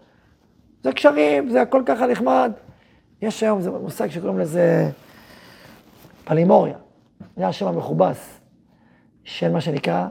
[0.82, 2.52] זה קשרים, זה הכל ככה נחמד.
[3.22, 4.90] יש היום, זה מושג שקוראים לזה
[6.24, 6.76] פלימוריה.
[7.36, 8.40] זה השם המכובס
[9.24, 10.06] של מה שנקרא,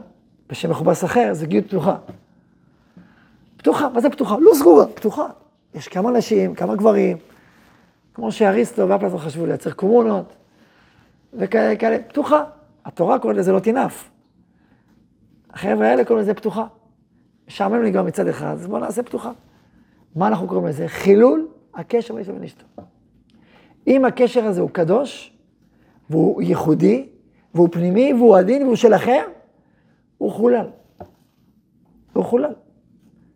[0.48, 1.96] בשם מכובס אחר, זוגיות פתוחה.
[3.56, 4.36] פתוחה, מה זה פתוחה?
[4.40, 5.26] לא סגורה, פתוחה.
[5.74, 7.16] יש כמה נשים, כמה גברים,
[8.14, 10.36] כמו שאריסטו ואפלטון חשבו לייצר קומונות,
[11.32, 12.44] וכאלה, כאלה, פתוחה.
[12.84, 14.10] התורה קוראת לזה לא תינף.
[15.50, 16.66] החבר'ה האלה קוראים לזה פתוחה.
[17.48, 19.30] משעמם לי גם מצד אחד, אז בואו נעשה פתוחה.
[20.16, 20.88] מה אנחנו קוראים לזה?
[20.88, 22.64] חילול הקשר בין איש לבין אשתו.
[23.86, 25.32] אם הקשר הזה הוא קדוש,
[26.10, 27.08] והוא ייחודי,
[27.54, 29.22] והוא פנימי, והוא עדין, והוא שלכם,
[30.18, 30.66] הוא חולל.
[32.12, 32.52] הוא חולל.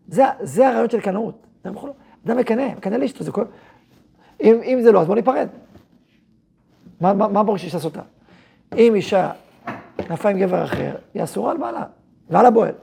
[0.08, 1.46] זה, זה הרעיון של קנאות.
[1.64, 1.92] זה מחולל.
[2.26, 3.44] אדם מקנא, מקנא לאשתו, זה כל...
[4.40, 5.48] אם, אם זה לא, אז בוא ניפרד.
[7.00, 8.02] מה, מה, מה ברור שיש לעשותה?
[8.76, 9.32] אם אישה
[10.10, 11.84] נפלה עם גבר אחר, היא אסורה על בעלה,
[12.30, 12.74] ועל הבועל.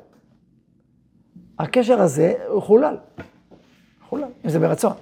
[1.59, 2.97] הקשר הזה הוא חולל.
[4.09, 4.93] חולל, אם זה ברצון.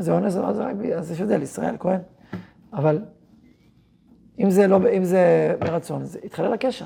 [0.00, 0.36] אם זה אונס,
[0.96, 2.00] אז יש הבדל, ישראל, כהן.
[2.72, 2.98] אבל
[4.38, 6.84] אם זה, לא, אם זה ברצון, זה יתחלל הקשר.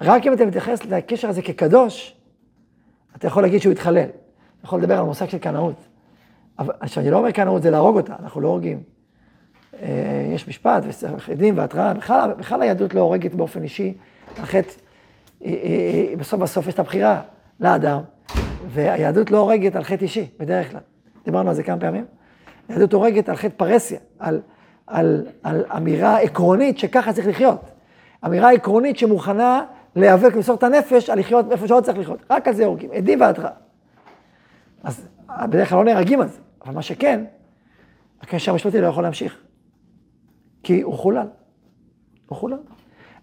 [0.00, 2.16] רק אם אתה מתייחס לקשר הזה כקדוש,
[3.16, 4.08] אתה יכול להגיד שהוא יתחלל.
[4.58, 5.76] אתה יכול לדבר על מושג של קנאות.
[6.58, 8.82] אבל עכשיו, אני לא אומר קנאות זה להרוג אותה, אנחנו לא הורגים.
[9.82, 10.82] אה, יש משפט
[11.16, 13.94] וחדים והתראה, בכלל, בכלל היהדות לא הורגת באופן אישי,
[14.36, 14.72] החטא,
[16.18, 17.22] בסוף בסוף יש את הבחירה
[17.60, 18.00] לאדם,
[18.76, 20.80] והיהדות לא הורגת על חטא אישי, בדרך כלל.
[21.24, 22.04] דיברנו על זה כמה פעמים.
[22.68, 24.40] היהדות הורגת על חטא פרסיה, על,
[24.86, 27.60] על, על אמירה עקרונית שככה צריך לחיות.
[28.26, 29.64] אמירה עקרונית שמוכנה
[29.96, 32.24] להיאבק ולמסור את הנפש על לחיות איפה שעוד צריך לחיות.
[32.30, 33.50] רק על זה הורגים, עדים והתראה.
[34.82, 35.08] אז
[35.48, 37.24] בדרך כלל לא נהרגים על זה, אבל מה שכן,
[38.20, 39.38] הקשר המשפטי לא יכול להמשיך.
[40.62, 41.26] כי הוא חולל.
[42.26, 42.58] הוא חולל.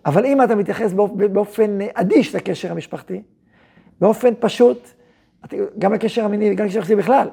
[0.05, 0.93] אבל אם אתה מתייחס
[1.31, 3.21] באופן אדיש לקשר המשפחתי,
[4.01, 4.93] באופן פשוט,
[5.79, 7.27] גם לקשר המיני וגם לקשר המשפחתי בכלל,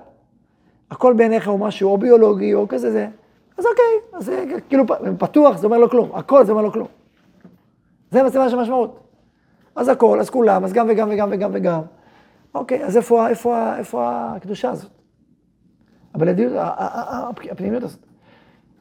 [0.91, 3.09] הכל בעיניך הוא משהו או ביולוגי או כזה זה,
[3.59, 4.85] אז אוקיי, אז זה כאילו
[5.19, 6.89] פתוח, זה אומר לו כלום, הכל זה אומר לו כלום.
[8.11, 9.01] זה מה שמשמעות.
[9.77, 11.81] אז הכל, אז כולם, אז גם וגם וגם וגם וגם.
[12.55, 14.91] אוקיי, אז איפה, איפה, איפה הקדושה הזאת?
[16.15, 16.53] הבלעדיות,
[17.51, 18.01] הפנימיות הזאת.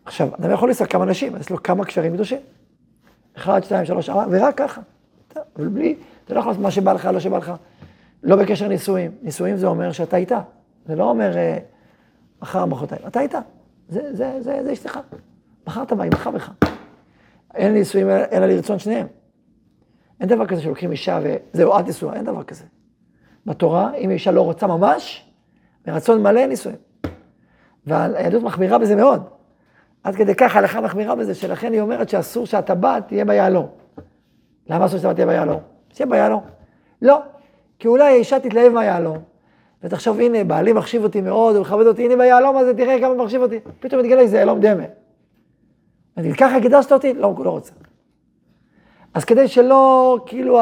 [0.06, 2.40] עכשיו, אדם יכול לנסוע כמה נשים, יש לו כמה קשרים קדושים.
[3.38, 4.82] אחד, שתיים, שלוש, ארבע, ורק ככה.
[5.56, 7.54] אבל בלי, אתה לא יכול לעשות מה שבא לך, לא שבא לך.
[8.24, 9.12] לא בקשר נישואים.
[9.22, 10.40] נישואים זה אומר שאתה איתה.
[10.86, 11.58] זה לא אומר אה,
[12.42, 13.02] מחר, מחרתיים.
[13.08, 13.40] אתה איתה.
[13.90, 15.00] זה, זה, זה, זה אשתך.
[15.66, 16.52] בחרת בה, היא בחרה בך.
[17.56, 19.08] אין נישואים אלא לרצון שניהם.
[20.20, 22.64] אין דבר כזה שלוקחים אישה וזהו, אל תישאו, אין דבר כזה.
[23.46, 25.30] בתורה, אם אישה לא רוצה ממש,
[25.86, 26.78] ברצון מלא נישואים.
[27.86, 29.24] והיהדות מחמירה בזה מאוד.
[30.04, 33.68] עד כדי כך ההלכה מחמירה בזה, שלכן היא אומרת שאסור שהטבעת תהיה ביהלום.
[34.68, 35.60] למה אסור שהטבעת תהיה ביהלום?
[35.94, 36.44] שיהיה ביהלום.
[37.02, 37.22] לא,
[37.80, 39.18] כי אולי האישה תתלהב מהיהלום,
[39.84, 43.42] ותחשוב, הנה, בעלי מחשיב אותי מאוד, הוא מכבד אותי, הנה ביהלום הזה, תראה כמה מחשיב
[43.42, 43.60] אותי.
[43.80, 44.84] פתאום מתגלה שזה יהלום דמה.
[46.18, 47.14] אני ככה קידשת אותי?
[47.14, 47.74] לא, הוא לא רוצה.
[49.14, 50.60] אז כדי שלא, כאילו,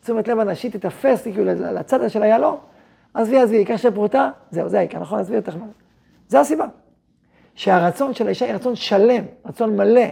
[0.00, 2.56] תשומת לב הנשית תתפס, כאילו, לצד של היהלום,
[3.14, 5.18] עזבי, עזבי, עיקר של פרוטה, זהו, זה העיקר, נכון?
[5.18, 5.56] עזבי אותך.
[6.28, 6.66] זה הסיבה.
[7.54, 10.06] שהרצון של האישה היא רצון שלם, רצון מלא.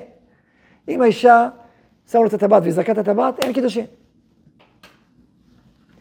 [0.89, 1.49] אם האישה
[2.11, 3.87] שמה לו את הטבעת והיא זרקה את הטבעת, אין קידושין.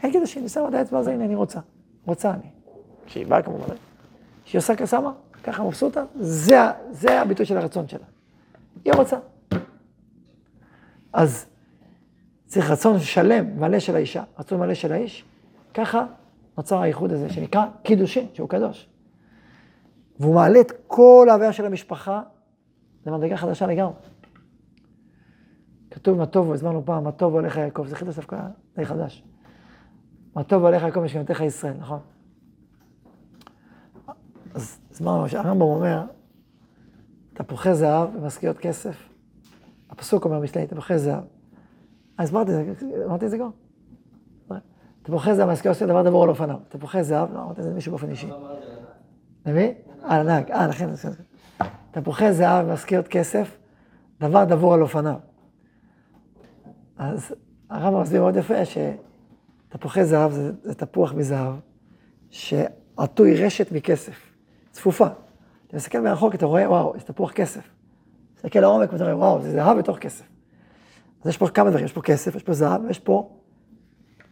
[0.02, 1.60] קידושין, היא שמה את האצבע הזה, הנה, אני רוצה.
[2.06, 2.50] רוצה אני.
[3.06, 3.76] כשהיא באה כמובן,
[4.46, 5.12] כשהיא עושה כסמה,
[5.44, 6.58] ככה מבסוטה, זה,
[6.92, 8.06] זה הביטוי של הרצון שלה.
[8.86, 9.18] היא רוצה.
[11.14, 11.46] אז
[12.46, 15.26] צריך רצון שלם, מלא של האישה, רצון מלא של האיש,
[15.74, 16.06] ככה
[16.58, 18.90] נוצר האיחוד הזה שנקרא קידושין, שהוא קדוש.
[20.20, 22.22] והוא מעלה את כל ההוויה של המשפחה
[23.06, 23.94] למדרגה חדשה לגמרי.
[25.92, 28.40] כתוב מה טוב, הסברנו פעם, מה טוב הולך יעקב, זה חידוש דווקא
[28.76, 29.24] די חדש.
[30.38, 32.00] מה טוב הולך יעקב משכנתך ישראל, נכון?
[34.54, 36.04] אז הסברנו שהרמב"ם אומר,
[37.34, 39.10] תפוחי זהב ומשכיות כסף.
[39.90, 41.24] הפסוק אומר משלי, תפוחי זהב.
[42.20, 44.58] הסברתי את זה, אמרתי את זה כבר?
[45.04, 46.58] תפוחי זהב, משכיות כסף, דבר דבור על אופניו.
[46.70, 48.30] תפוחי זהב, לא אמרתי את זה למישהו באופן אישי.
[49.46, 49.74] למי?
[50.04, 50.90] אה, לנהג, אה, לכן,
[51.92, 53.58] תפוחי זהב ומשכיות כסף,
[54.20, 55.20] דבר דבור על אופניו.
[56.98, 57.36] אז
[57.70, 58.58] הרמב"ם מסביר מאוד יפה
[59.70, 61.54] שתפוחי זהב זה, זה תפוח מזהב,
[62.30, 64.32] שעטוי רשת מכסף,
[64.72, 65.08] צפופה.
[65.68, 67.62] אתה מסתכל מרחוק, אתה רואה, וואו, יש תפוח כסף.
[68.36, 70.26] מסתכל לעומק ואתה רואה, וואו, זה זהב בתוך כסף.
[71.24, 73.30] אז יש פה כמה דברים, יש פה כסף, יש פה זהב, ויש פה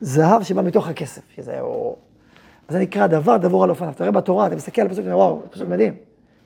[0.01, 1.95] זהב שבא מתוך הכסף, שזה או...
[2.69, 3.91] זה נקרא דבר דבור על אופניו.
[3.91, 5.95] אתה רואה בתורה, אתה מסתכל על הפסוק, וואו, פסוק מדהים.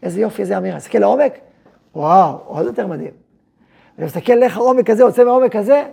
[0.03, 0.77] איזה יופי, איזה אמירה.
[0.77, 1.33] מסתכל לעומק,
[1.95, 3.11] וואו, עוד יותר מדהים.
[3.95, 5.83] ואתה מסתכל איך העומק הזה יוצא מהעומק הזה,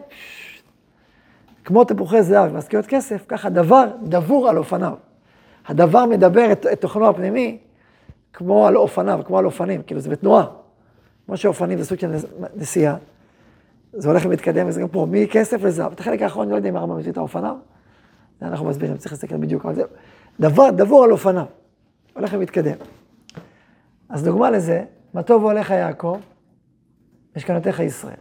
[1.67, 4.93] כמו תפוחי זהב ומשכיות כסף, ככה דבר דבור על אופניו.
[5.67, 7.59] הדבר מדבר את, את תוכנו הפנימי
[8.33, 10.47] כמו על אופניו, כמו על אופנים, כאילו זה בתנועה.
[11.27, 12.15] כמו שאופנים זה סוג של
[12.57, 12.97] נסיעה.
[13.93, 15.93] זה הולך ומתקדם, וזה גם פה, מכסף לזהב.
[15.93, 17.57] את החלק האחרון, לא יודע אם הרמב"ם מביא את האופניו,
[18.43, 19.83] אנחנו מסבירים, צריך להסתכל בדיוק, אבל זה
[20.41, 21.47] דבר דבור על אופניו.
[22.15, 22.77] הולך ומתקדם.
[24.09, 26.19] אז דוגמה לזה, מה טוב הולך יעקב,
[27.37, 28.17] משכנותיך ישראל.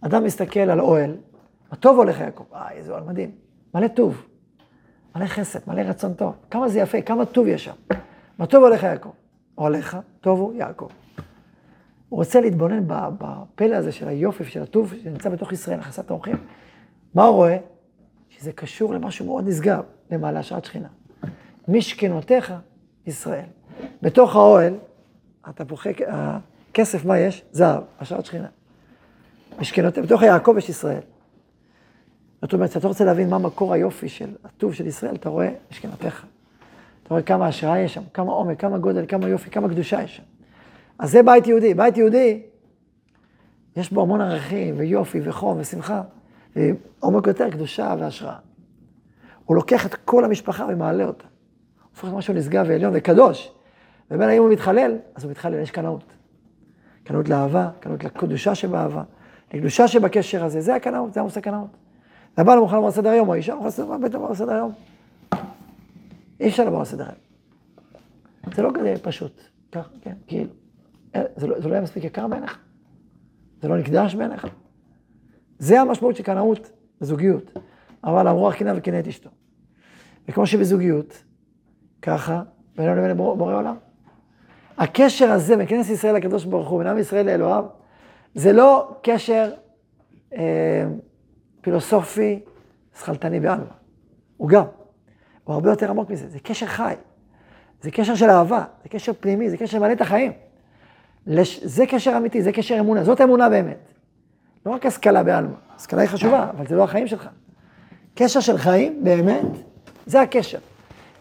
[0.00, 1.14] אדם מסתכל על אוהל,
[1.70, 3.30] מה טוב הולך יעקב, אה, איזה אוהל מדהים,
[3.74, 4.26] מלא טוב,
[5.16, 7.74] מלא חסד, מלא רצון טוב, כמה זה יפה, כמה טוב יש שם.
[8.38, 9.10] מה טוב הולך יעקב,
[9.54, 10.88] הולך, טוב הוא יעקב.
[12.08, 16.36] הוא רוצה להתבונן בפלא הזה של היופי ושל הטוב שנמצא בתוך ישראל, הכנסת האורחים.
[17.14, 17.56] מה הוא רואה?
[18.28, 20.88] שזה קשור למשהו מאוד נשגב, למעלה שעת שכינה.
[21.68, 22.54] משכנותיך
[23.06, 23.44] ישראל.
[24.02, 24.74] בתוך האוהל,
[25.44, 27.44] התפוחי, הכסף, מה יש?
[27.52, 28.48] זהב, השעת שכינה.
[29.58, 31.00] משכנותיך, בתוך יעקב יש ישראל.
[32.42, 36.26] זאת אומרת, אתה רוצה להבין מה מקור היופי של הטוב של ישראל, אתה רואה משכנותיך.
[37.02, 40.16] אתה רואה כמה השראה יש שם, כמה עומק, כמה גודל, כמה יופי, כמה קדושה יש
[40.16, 40.22] שם.
[40.98, 41.74] אז זה בית יהודי.
[41.74, 42.42] בית יהודי,
[43.76, 46.02] יש בו המון ערכים ויופי וחום ושמחה,
[46.56, 48.36] ועומק יותר קדושה והשראה.
[49.44, 51.24] הוא לוקח את כל המשפחה ומעלה אותה.
[51.24, 53.52] הוא הופך למשהו נשגב ועליון וקדוש.
[54.10, 56.04] ובין האם הוא מתחלל, אז הוא מתחלל, יש קנאות.
[57.04, 59.02] קנאות לאהבה, קנאות לקדושה שבאהבה,
[59.54, 61.85] לקדושה שבקשר הזה, זה הקנאות, זה המושג קנאות.
[62.36, 64.72] הבעל מוכן לעבור סדר היום, או האישה מוכן לעבור סדר היום.
[66.40, 68.54] אי אפשר לעבור סדר היום.
[68.54, 69.40] זה לא כזה פשוט,
[69.72, 70.50] כך, כן, כאילו.
[71.36, 72.58] זה לא, זה לא היה מספיק יקר בעיניך?
[73.62, 74.46] זה לא נקדש בעיניך?
[75.58, 76.70] זה המשמעות של קנאות
[77.00, 77.52] בזוגיות.
[78.04, 79.30] אבל אמרו הקנאה וקנא את אשתו.
[80.28, 81.22] וכמו שבזוגיות,
[82.02, 82.42] ככה,
[82.76, 83.76] בינינו לבין בורא עולם.
[84.78, 87.64] הקשר הזה בין כנסת ישראל לקדוש ברוך הוא, בין עם ישראל לאלוהיו,
[88.34, 89.50] זה לא קשר
[90.34, 90.84] אה,
[91.66, 92.40] פילוסופי,
[92.98, 93.64] שכלתני בעלמא.
[94.36, 94.64] הוא גם.
[95.44, 96.94] הוא הרבה יותר עמוק מזה, זה קשר חי.
[97.82, 100.32] זה קשר של אהבה, זה קשר פנימי, זה קשר שמעלה את החיים.
[101.26, 101.64] לש...
[101.64, 103.78] זה קשר אמיתי, זה קשר אמונה, זאת אמונה באמת.
[104.66, 107.28] לא רק השכלה בעלמא, השכלה היא חשובה, אבל זה לא החיים שלך.
[108.14, 109.46] קשר של חיים, באמת,
[110.06, 110.58] זה הקשר.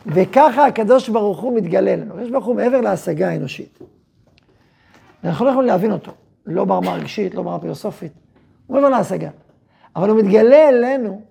[0.05, 2.13] וככה הקדוש ברוך הוא מתגלה לנו.
[2.13, 3.79] הקדוש ברוך הוא מעבר להשגה האנושית.
[5.23, 6.11] אנחנו לא יכולים להבין אותו,
[6.45, 8.11] לא ברמה הרגשית, לא ברמה פילוסופית,
[8.67, 9.29] הוא מעבר להשגה.
[9.95, 11.21] אבל הוא מתגלה אלינו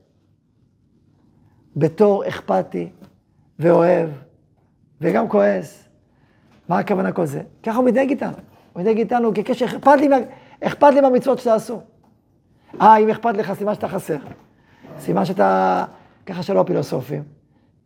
[1.76, 2.88] בתור אכפתי
[3.58, 4.10] ואוהב
[5.00, 5.88] וגם כועס.
[6.68, 7.42] מה הכוונה כל זה?
[7.62, 8.36] ככה הוא מתנהג איתנו.
[8.72, 10.08] הוא מתנהג איתנו כקשר, אכפת לי,
[10.60, 11.80] אכפת לי מהמצוות שתעשו.
[12.80, 14.16] אה, אם אכפת לך, סימן שאתה חסר.
[14.98, 15.84] סימן שאתה,
[16.26, 17.22] ככה שלא הפילוסופים.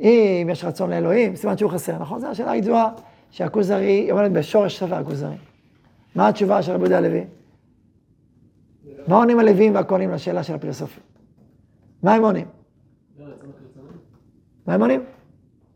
[0.01, 2.21] אם יש רצון לאלוהים, סימן שהוא חסר, נכון?
[2.21, 2.88] זו השאלה הידועה
[3.31, 5.37] שהכוזרי, היא אומרת בשורש ספר הכוזרי.
[6.14, 7.25] מה התשובה של רבי יהודה הלוי?
[9.09, 11.03] מה עונים הלווים והכהנים לשאלה של הפילוסופים?
[12.03, 12.47] מה הם עונים?
[14.66, 15.05] מה הם עונים?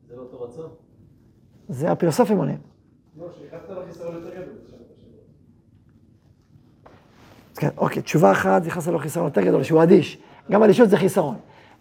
[0.09, 0.69] זה לא אותו רצון.
[1.69, 2.59] זה הפילוסופים עונים.
[3.19, 3.27] לא.
[7.55, 10.19] כן, אוקיי, תשובה אחת, נכנס לו חיסרון יותר גדול, שהוא אדיש.
[10.51, 11.37] גם אדישות זה חיסרון.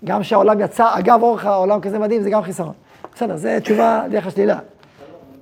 [0.06, 2.74] גם שהעולם יצא, אגב אורך העולם כזה מדהים, זה גם חיסרון.
[3.16, 4.60] בסדר, זה תשובה דרך השלילה.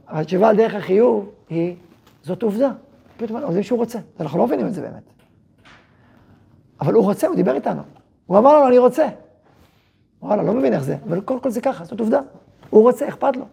[0.07, 1.75] אבל תשובה דרך החיוב היא,
[2.23, 2.71] זאת עובדה.
[3.17, 5.08] פתאום יודעים שהוא רוצה, אנחנו לא מבינים את זה באמת.
[6.81, 7.81] אבל הוא רוצה, הוא דיבר איתנו.
[8.25, 9.07] הוא אמר לנו, אני רוצה.
[10.21, 12.19] וואלה, לא מבין איך זה, אבל קודם כל זה ככה, זאת עובדה.
[12.69, 13.45] הוא רוצה, אכפת לו.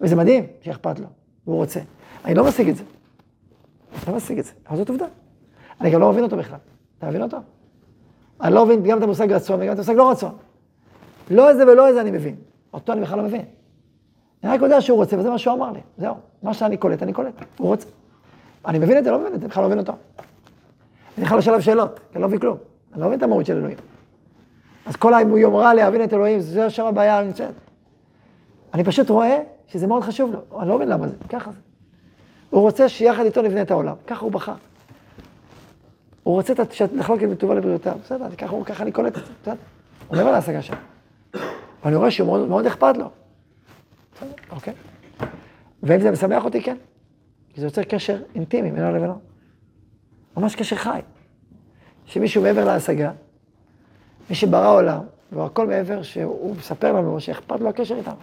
[0.00, 1.06] וזה מדהים שאכפת לו,
[1.46, 1.80] והוא רוצה.
[2.24, 2.84] אני לא משיג את זה.
[4.08, 5.06] לא משיג את זה, אבל זאת עובדה.
[5.80, 6.58] אני גם לא מבין אותו בכלל.
[6.98, 7.36] אתה מבין אותו?
[8.40, 10.32] אני לא מבין גם את המושג רצון וגם את המושג לא רצון.
[11.30, 12.36] לא איזה ולא איזה אני מבין.
[12.72, 13.44] אותו אני בכלל לא מבין.
[14.44, 15.80] אני רק יודע שהוא רוצה, וזה מה שהוא אמר לי.
[15.98, 16.14] זהו.
[16.42, 17.34] מה שאני קולט, אני קולט.
[17.58, 17.88] הוא רוצה.
[18.66, 19.92] אני מבין את זה, לא מבין את זה, בכלל לא מבין אותו.
[21.18, 22.56] אני בכלל לא שאלות, אני לא מבין כלום.
[22.92, 23.76] אני לא מבין את המהות של אלוהים.
[24.86, 27.54] אז כל היומרה להבין את אלוהים, זה שם הבעיה הנמצאת.
[28.74, 30.60] אני פשוט רואה שזה מאוד חשוב לו.
[30.60, 31.58] אני לא מבין למה זה, ככה זה.
[32.50, 33.94] הוא רוצה שיחד איתו נבנה את העולם.
[34.06, 34.54] ככה הוא בחר.
[36.22, 36.52] הוא רוצה
[36.94, 37.96] לחלוק את מטובה לבריאותיו.
[38.04, 39.54] בסדר, ככה, ככה אני קולט את זה, בסדר.
[40.08, 40.76] הוא מעבר להשגה שלו.
[41.84, 43.10] ואני רואה שהוא מאוד, מאוד אכפת לו.
[44.16, 44.74] בסדר, אוקיי.
[45.82, 46.76] ואם זה משמח אותי, כן.
[47.54, 49.31] כי זה יוצר קשר אינטימי בינו לבינו.
[50.36, 51.00] ממש קשר חי.
[52.06, 53.12] שמישהו מעבר להשגה,
[54.30, 55.00] מי שברא עולם,
[55.32, 58.14] והכל מעבר שהוא מספר לנו שאכפת לו הקשר איתנו.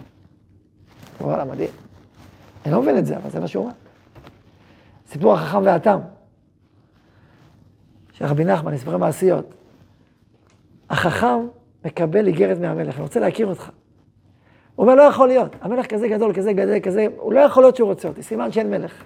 [1.20, 1.70] וואלה, מדהים.
[2.64, 3.74] אני לא מבין את זה, אבל זה מה שהוא אומר.
[5.08, 5.98] סיפור החכם והתם,
[8.12, 9.54] של רבי נחמן, סיפורי מעשיות.
[10.90, 11.46] החכם
[11.84, 13.70] מקבל איגרת מהמלך, אני רוצה להכיר אותך.
[14.74, 17.76] הוא אומר, לא יכול להיות, המלך כזה גדול, כזה גדול, כזה, הוא לא יכול להיות
[17.76, 19.04] שהוא רוצה אותי, סימן שאין מלך.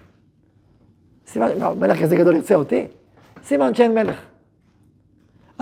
[1.27, 2.87] סימן, לא, מלך כזה גדול ירצה אותי?
[3.45, 4.23] סימן שאין מלך.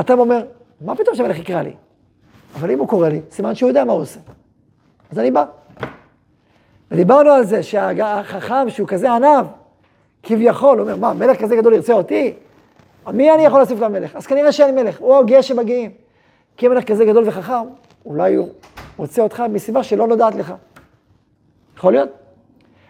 [0.01, 0.45] אתה אומר,
[0.81, 1.73] מה פתאום שהמלך יקרא לי?
[2.55, 4.21] אבל אם הוא קורא לי, סימן שהוא יודע מה הוא עושה.
[5.11, 5.45] אז אני בא.
[6.91, 9.47] ודיברנו על זה שהחכם, שהוא כזה ענב,
[10.23, 12.35] כביכול, אומר, מה, מלך כזה גדול ירצה אותי?
[13.13, 14.17] מי אני יכול להוסיף למלך?
[14.17, 15.91] אז כנראה שאין מלך, הוא הגאה שמגיעים.
[16.57, 17.65] כי מלך כזה גדול וחכם,
[18.07, 18.49] אולי הוא
[18.97, 20.55] רוצה אותך מסיבה שלא נודעת לך.
[21.77, 22.22] יכול להיות?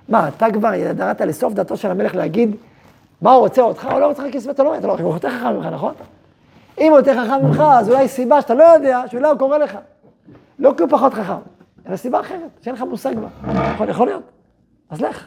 [0.08, 2.56] מה, אתה כבר ידעת לסוף דעתו של המלך להגיד
[3.22, 5.56] מה הוא רוצה אותך או לא רוצה כסף אתה לא, אתה לא, הוא יותר חכם
[5.56, 5.94] ממך, נכון?
[6.80, 9.78] אם הוא יותר חכם ממך, אז אולי סיבה שאתה לא יודע, שאולי הוא קורא לך.
[10.58, 11.32] לא כי הוא פחות חכם,
[11.86, 13.54] אלא סיבה אחרת, שאין לך מושג בה.
[13.74, 14.22] יכול, יכול להיות,
[14.90, 15.26] אז לך.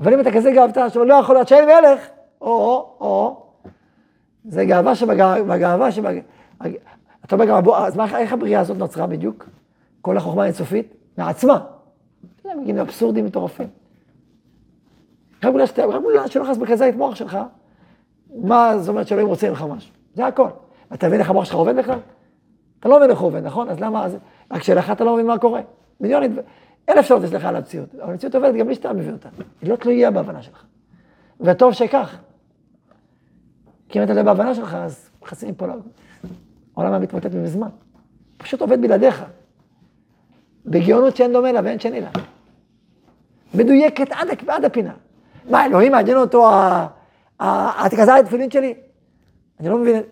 [0.00, 2.00] אבל אם אתה כזה גאוותן, שלא יכול להיות שאין מלך,
[2.40, 3.42] או, או,
[4.44, 6.20] זה גאווה שבגאווה שבגאווה.
[7.24, 9.48] אתה אומר גם, אז מה, איך הבריאה הזאת נוצרה בדיוק?
[10.00, 10.94] כל החוכמה האינסופית?
[11.18, 11.58] מעצמה.
[12.50, 13.68] יודע, מגיעים לאבסורדים מטורפים.
[15.44, 17.38] רק בגלל שאתה, רק בגלל שלא נכנס בכזה את מוח שלך,
[18.34, 19.94] מה זאת אומרת שאלוהים רוצה ממך משהו?
[20.14, 20.48] זה הכל.
[20.94, 21.98] אתה מבין איך המוח שלך עובד בכלל?
[22.80, 23.68] אתה לא מבין איך הוא עובד, נכון?
[23.68, 24.06] אז למה,
[24.50, 25.60] רק שלך אתה לא מבין מה קורה.
[26.00, 26.22] מיליון,
[26.88, 29.28] אלף שעות יש לך על המציאות, אבל המציאות עובדת גם בלי שאתה מבין אותה.
[29.60, 30.64] היא לא תלויה בהבנה שלך.
[31.40, 32.18] וטוב שכך.
[33.88, 35.66] כי אם אתה לא בהבנה שלך, אז חסים פה,
[36.76, 37.68] העולם היה מתמוטט מזמן.
[38.36, 39.24] פשוט עובד בלעדיך.
[40.66, 42.10] בגאונות שאין דומה לה ואין שני לה.
[43.54, 44.92] מדויקת עד, עד הפינה.
[45.50, 46.50] מה, אלוהים מעניין אותו
[47.40, 48.74] התקזת התפילין שלי?
[49.60, 50.02] אני לא מבין,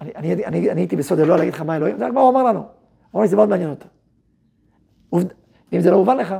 [0.00, 2.30] אני, אני, אני, אני הייתי בסוד אלוה להגיד לך מה אלוהים, זה רק מה הוא
[2.30, 2.58] אמר לנו.
[2.58, 2.66] הוא
[3.14, 3.86] אמר לי, זה מאוד מעניין אותו.
[5.72, 6.34] אם זה לא הובן לך,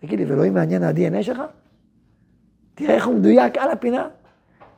[0.00, 1.42] תגיד לי, ואלוהים מעניין ה-DNA שלך?
[2.74, 4.08] תראה איך הוא מדויק על הפינה,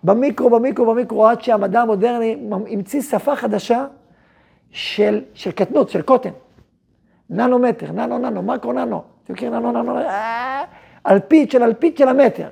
[0.04, 3.86] במיקרו, במיקרו, במיקרו, עד שהמדע המודרני המציא שפה חדשה
[4.70, 6.30] של, של קטנות, של קוטן.
[7.30, 9.02] ננומטר, ננו, ננו, מקרו, ננו.
[9.24, 10.64] אתם מכירים ננו, ננו, אה,
[11.08, 12.48] אלפית של אלפית של המטר.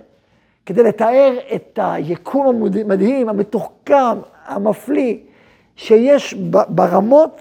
[0.67, 5.17] כדי לתאר את היקום המדהים, המתוחכם, המפליא,
[5.77, 6.35] שיש
[6.69, 7.41] ברמות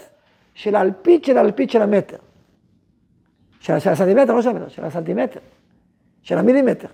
[0.54, 2.18] של האלפית של האלפית של המטר.
[3.60, 5.40] של, של הסנטימטר, לא של המטר, של הסנטימטר,
[6.24, 6.88] של המילימטר.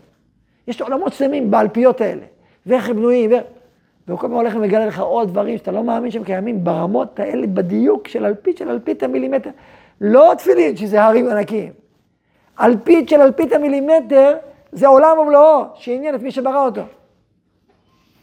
[0.67, 2.25] יש עולמות שלמים באלפיות האלה,
[2.65, 3.35] ואיך הם בנויים, ו...
[4.07, 7.47] והוא כל פעם הולך ומגלה לך עוד דברים שאתה לא מאמין שהם קיימים ברמות האלה,
[7.47, 9.49] בדיוק של אלפית של אלפית המילימטר.
[10.01, 11.80] לא תפילין, שזה הרים ענקיים.
[12.59, 14.37] אלפית של אלפית המילימטר,
[14.71, 16.81] זה עולם ומלואו, שעניין את מי שברא אותו.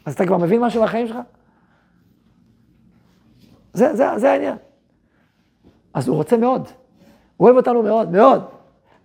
[0.05, 1.17] אז אתה כבר מבין משהו מהחיים שלך?
[3.73, 4.55] זה, זה, זה העניין.
[5.93, 6.67] אז הוא רוצה מאוד.
[7.37, 8.43] הוא אוהב אותנו מאוד, מאוד.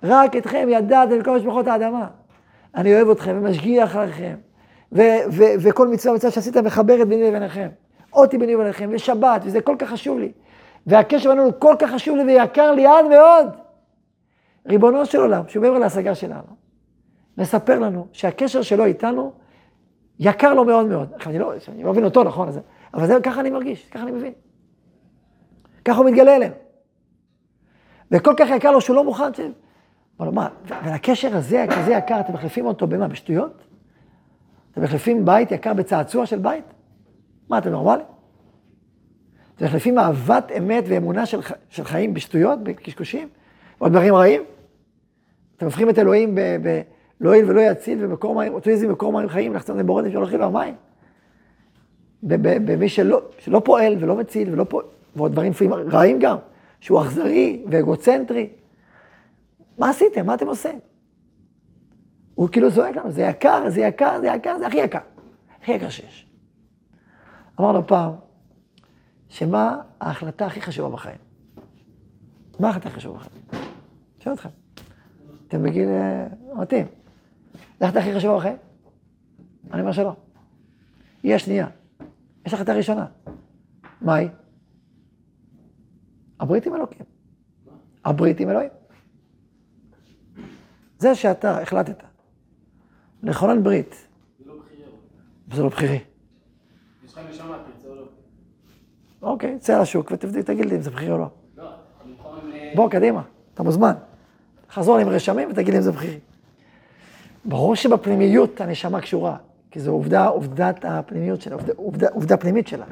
[0.03, 2.07] רק אתכם ידעתם כל משפחות האדמה.
[2.75, 4.35] אני אוהב אתכם ומשגיח אחריכם.
[5.63, 7.69] וכל מצווה מצווה שעשיתם מחברת ביני לביניכם.
[8.13, 10.33] אותי ביני לביניכם, ושבת, וזה כל כך חשוב לי.
[10.87, 13.64] והקשר בינינו כל כך חשוב לי ויקר לי עד מאוד.
[14.67, 16.57] ריבונו של עולם, שהוא מעבר להשגה שלנו,
[17.39, 19.33] מספר לנו שהקשר שלו איתנו
[20.19, 21.13] יקר לו מאוד מאוד.
[21.27, 22.49] אני לא, אני לא מבין אותו, נכון,
[22.95, 24.33] אבל זה, ככה אני מרגיש, ככה אני מבין.
[25.85, 26.55] ככה הוא מתגלה אלינו.
[28.11, 29.41] וכל כך יקר לו שהוא לא מוכן ש...
[30.21, 33.09] אבל מה, והקשר הזה, כזה יקר, אתם מחליפים אותו במה?
[33.09, 33.63] בשטויות?
[34.73, 36.65] אתם מחליפים בית יקר בצעצוע של בית?
[37.49, 38.07] מה, אתם נורמלים?
[39.57, 43.29] אתם מחליפים אהבת אמת ואמונה של, של חיים בשטויות, בקשקושים?
[43.81, 44.43] או דברים רעים?
[45.57, 46.41] אתם הופכים את אלוהים ב...
[46.41, 46.81] ב
[47.21, 50.41] לא יעיל ולא יציל, ומקור מים, אותו איזה מקור מים חיים, לחצן לבורדים שלא הולכים
[50.41, 50.75] למים.
[52.23, 54.85] במי שלא, שלא פועל ולא מציל ולא פועל,
[55.17, 56.37] ועוד דברים לפעמים רעים גם.
[56.85, 58.49] שהוא אכזרי ואגוצנטרי.
[59.79, 60.27] מה עשיתם?
[60.27, 60.81] מה אתם עושים?
[62.35, 64.99] הוא כאילו זועק לנו, זה יקר, זה יקר, זה יקר, זה הכי יקר.
[65.63, 66.27] הכי יקר שיש.
[67.61, 68.13] אמרנו פעם,
[69.29, 71.19] שמה ההחלטה הכי חשובה בחיים?
[72.61, 73.43] מה ההחלטה הכי חשובה בחיים?
[74.19, 74.64] שואל אתכם.
[75.55, 76.87] אתם בגיל אה, מתאים.
[77.79, 78.57] זה ההחלטה הכי חשובה בחיים?
[79.73, 80.17] אני אומר שלא.
[81.23, 81.67] היא השנייה.
[82.47, 83.07] יש החלטה ראשונה.
[84.01, 84.29] מה היא?
[86.41, 87.07] הברית עם אלוקים.
[88.05, 88.71] הברית עם אלוהים.
[90.99, 92.03] זה שאתה החלטת
[93.23, 94.89] לכונן ברית, זה לא בחירה.
[95.49, 96.01] וזה לא בחירי.
[97.05, 98.07] יש לך נשמה, תרצה או לא?
[99.23, 101.31] אוקיי, צא לשוק ותגיד לי אם זה בחירי או לא.
[101.57, 101.71] לא,
[102.45, 102.75] ל...
[102.77, 103.23] בוא, קדימה,
[103.55, 103.95] אתה מוזמן.
[104.75, 106.19] חזור עם רשמים ותגיד לי אם זה בחירי.
[107.45, 109.37] ברור שבפנימיות הנשמה קשורה,
[109.71, 112.85] כי זו עובדה, עובדת הפנימיות שלה, עובדה, עובדה, עובדה פנימית שלה.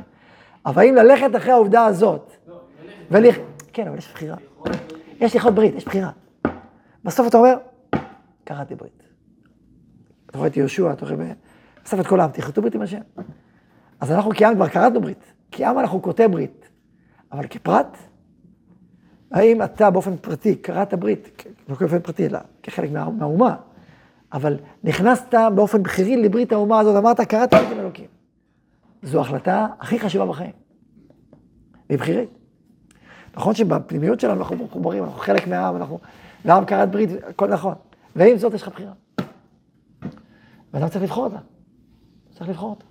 [0.66, 2.60] אבל אם ללכת אחרי העובדה הזאת, לא.
[3.10, 3.36] ולכ...
[3.72, 4.36] כן, אבל יש בחירה.
[5.20, 6.10] יש לכרות ברית, יש בחירה.
[7.04, 7.54] בסוף אתה אומר,
[8.44, 9.02] קראתי ברית.
[10.26, 11.26] אתה רואה את יהושע, אתה רואה
[11.84, 13.00] בסוף את כל העם, תכרתו ברית עם השם.
[14.00, 15.32] אז אנחנו כעם כבר כרתנו ברית.
[15.52, 16.68] כעם אנחנו כותי ברית.
[17.32, 17.96] אבל כפרט,
[19.32, 23.56] האם אתה באופן פרטי כרת ברית, לא באופן פרטי, אלא כחלק מה, מהאומה,
[24.32, 28.06] אבל נכנסת באופן בכירי לברית האומה הזאת, אמרת, קראתי ברית עם אלוקים.
[29.02, 30.52] זו ההחלטה הכי חשובה בחיים.
[31.88, 32.30] והיא בכירית.
[33.36, 35.98] נכון שבפנימיות שלנו אנחנו מחוברים, אנחנו חלק מהעם, אנחנו...
[36.44, 37.74] והעם כרת ברית, הכל נכון.
[38.16, 38.92] ועם זאת יש לך בחירה.
[40.72, 41.38] ואדם צריך לבחור אותה.
[42.34, 42.84] צריך לבחור אותה.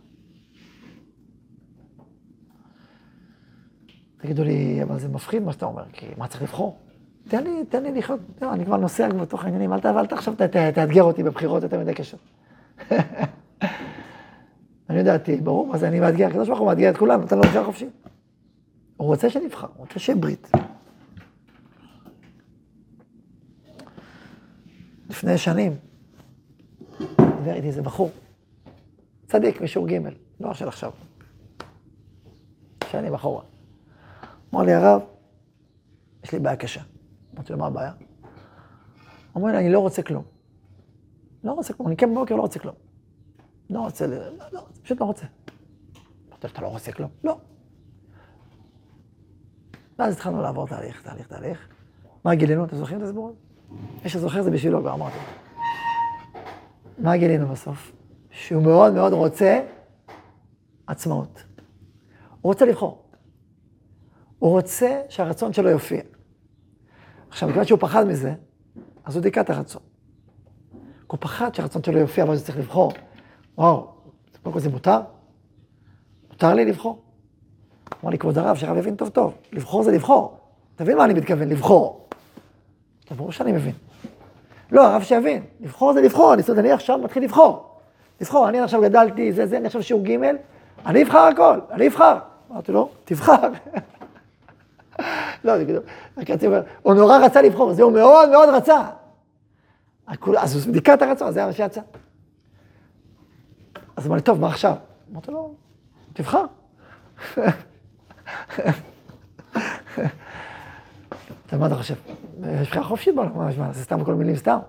[4.22, 6.78] תגידו לי, אבל זה מפחיד מה שאתה אומר, כי מה צריך לבחור?
[7.28, 10.06] תן לי, תן לי לחיות, לא, אני כבר נוסע כבר בתוך העניינים, אל ת- אל
[10.06, 12.18] תחשוב, תאתגר אותי בבחירות יותר מדי קשה.
[14.90, 17.44] אני יודעתי, ברור, מה זה אני מאתגר, הקדוש ברוך הוא מאתגר את כולנו, נותן לו
[17.44, 17.90] בחירה חופשית.
[18.98, 20.52] הוא רוצה שנבחר, הוא רוצה שיהיה ברית.
[25.10, 25.76] לפני שנים,
[27.18, 28.12] דיבר איתי איזה בחור,
[29.28, 30.00] צדיק משיעור ג',
[30.40, 30.92] לא של עכשיו,
[32.92, 33.44] שנים אחורה.
[34.54, 35.02] אמר לי, הרב,
[36.24, 36.82] יש לי בעיה קשה.
[37.36, 37.92] אמרתי לו, מה הבעיה?
[39.38, 40.24] אמר לי, אני לא רוצה כלום.
[41.44, 42.76] לא רוצה כלום, אני קם בבוקר, לא רוצה כלום.
[43.70, 45.26] לא רוצה, ל- לא, לא, פשוט לא רוצה.
[46.30, 47.10] אמרתי לו, אתה לא רוצה כלום?
[47.24, 47.38] לא.
[50.00, 51.68] ואז התחלנו לעבור תהליך, תהליך, תהליך.
[52.26, 52.66] מה גילינו?
[52.66, 53.38] אתם זוכרים את הסיפור הזה?
[54.04, 55.18] מי שזוכר זה בשבילו, כבר אמרתי.
[56.98, 57.92] מה גילינו בסוף?
[58.32, 59.60] שהוא מאוד מאוד רוצה
[60.88, 61.44] עצמאות.
[62.42, 63.01] הוא רוצה לבחור.
[64.42, 66.02] הוא רוצה שהרצון שלו יופיע.
[67.30, 68.34] עכשיו, מכיוון שהוא פחד מזה,
[69.06, 69.82] אז הוא דיכא את הרצון.
[71.08, 72.92] הוא פחד שהרצון שלו יופיע, אבל הוא צריך לבחור.
[73.58, 73.88] וואו,
[74.44, 75.00] קודם כל זה מותר?
[76.30, 77.02] מותר לי לבחור?
[78.04, 80.38] אמר לי, כבוד הרב, שהרב יבין טוב טוב, לבחור זה לבחור.
[80.76, 82.08] תבין מה אני מתכוון, לבחור.
[83.10, 83.74] זה ברור שאני מבין.
[84.72, 87.80] לא, הרב שיבין, לבחור זה לבחור, אני, אני עכשיו מתחיל לבחור.
[88.22, 90.18] לבחור, אני עכשיו גדלתי, זה זה, אני עכשיו שיעור ג',
[90.86, 92.18] אני אבחר הכל, אני אבחר.
[92.52, 93.52] אמרתי לו, תבחר.
[95.44, 95.82] לא, זה כאילו,
[96.18, 98.90] רק רציתי לומר, הוא נורא רצה לבחור, זה הוא מאוד מאוד רצה.
[100.38, 101.82] אז הוא את הרצון, זה מה שיצא.
[103.96, 104.76] אז הוא אמר לי, טוב, מה עכשיו?
[105.12, 105.56] אמרתי לו,
[106.14, 106.46] תבחר.
[111.48, 111.96] אתה מה אתה חושב?
[112.62, 114.60] יש בחירה חופשית בעולם, מה, מה, זה סתם כל מילים סתם.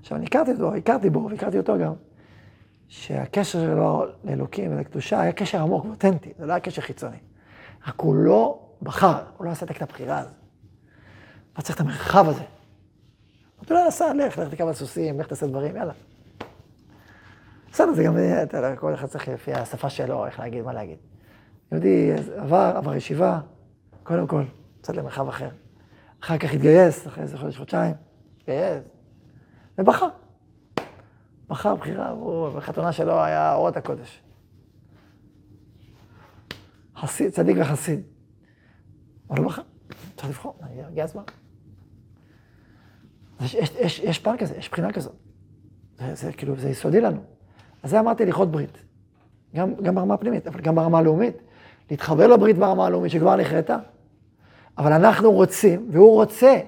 [0.00, 1.92] עכשיו, אני הכרתי אותו, הכרתי בו, והכרתי אותו גם,
[2.88, 7.16] שהקשר שלו לאלוקים ולקדושה היה קשר עמוק ואותנטי, זה לא היה קשר חיצוני.
[7.86, 10.32] רק הוא לא בחר, הוא לא עשה את הבחירה הזאת.
[11.58, 12.42] לא צריך את המרחב הזה.
[13.58, 15.92] אמרתי לו, עשה, לך, לך תקרב על סוסים, לך תעשה דברים, יאללה.
[17.72, 20.98] בסדר, זה גם, אתה יודע, כל אחד צריך לפי השפה שלו, איך להגיד, מה להגיד.
[21.72, 23.40] יהודי עבר, עבר ישיבה,
[24.02, 24.42] קודם כל,
[24.80, 25.48] קצת למרחב אחר.
[26.20, 27.94] אחר כך התגייס, אחרי איזה חודש, חודשיים,
[28.38, 28.82] התגייס,
[29.78, 30.08] ובחר.
[31.48, 34.22] בחר בחירה, הוא, בחתונה שלו היה אורות הקודש.
[36.96, 38.02] חסיד, צדיק וחסיד.
[39.30, 39.62] בחר,
[40.16, 40.58] צריך לבחור,
[40.88, 41.22] הגיע הזמן.
[43.40, 45.14] יש, יש, יש, יש פן כזה, יש בחינה כזאת.
[45.98, 47.20] זה, זה כאילו, זה יסודי לנו.
[47.82, 48.78] אז זה אמרתי לכרות ברית.
[49.54, 51.36] גם, גם ברמה הפנימית, אבל גם ברמה הלאומית.
[51.90, 53.78] להתחבר לברית ברמה הלאומית שכבר נכרתה.
[54.78, 56.58] אבל אנחנו רוצים, והוא רוצה,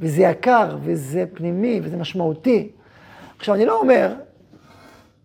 [0.00, 2.72] וזה יקר, וזה פנימי, וזה משמעותי.
[3.38, 4.14] עכשיו, אני לא אומר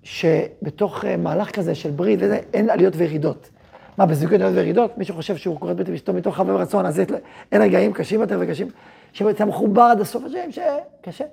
[0.04, 3.50] שבתוך אה, מהלך כזה של ברית, וזה, אין עליות וירידות.
[4.00, 4.98] מה, בזוגיות עליות וירידות?
[4.98, 7.02] מישהו חושב שהוא קורא ברית עם אשתו מתוך חבר רצון, אז
[7.52, 8.68] אין רגעים קשים יותר וקשים,
[9.14, 11.26] שאתה מחובר עד הסוף, אז שקשה.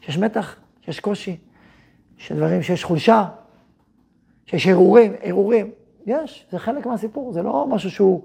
[0.00, 1.36] שיש מתח, שיש קושי,
[2.16, 3.24] שיש דברים שיש חולשה,
[4.46, 5.70] שיש הרהורים, הרהורים.
[6.06, 8.22] יש, זה חלק מהסיפור, זה לא משהו שהוא,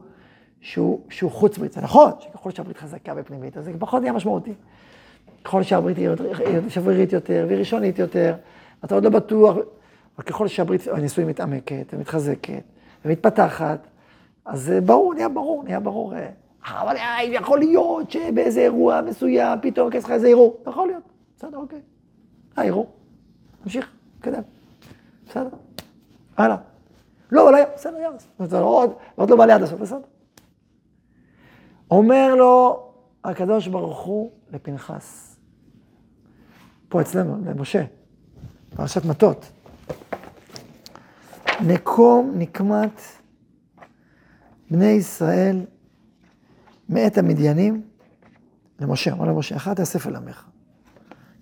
[0.61, 1.71] שהוא, שהוא חוץ ברית.
[1.71, 4.53] זה נכון שככל שהברית חזקה ופנימית, אז זה פחות נהיה משמעותי.
[5.43, 6.09] ככל שהברית היא
[6.69, 8.35] שברירית יותר והיא ראשונית יותר,
[8.85, 9.55] אתה עוד לא בטוח,
[10.17, 12.63] אבל ככל שהברית הנישואים מתעמקת ומתחזקת
[13.05, 13.87] ומתפתחת,
[14.45, 16.13] אז זה ברור, נהיה ברור, נהיה ברור.
[16.15, 16.29] אה,
[16.65, 20.57] אבל אה, יכול להיות שבאיזה אירוע מסוים פתאום כסף לך איזה ערעור.
[20.67, 21.03] יכול להיות,
[21.37, 21.79] בסדר, אוקיי.
[22.57, 22.91] אה, ערעור.
[23.63, 24.41] נמשיך, נתקדם.
[25.27, 25.49] בסדר.
[26.37, 26.57] הלאה.
[27.31, 28.17] לא, אבל היה, בסדר, יאללה.
[28.39, 29.99] זה לא עוד, עוד לא בא ליד הסוף, בסדר.
[31.91, 32.83] אומר לו
[33.23, 35.37] הקדוש ברוך הוא לפנחס,
[36.89, 37.83] פה אצלנו, למשה,
[38.75, 39.51] פרשת מטות.
[41.61, 43.01] נקום נקמת
[44.71, 45.65] בני ישראל
[46.89, 47.81] מאת המדיינים
[48.79, 50.45] למשה, אמר למשה, אחת תאסף אל עמך.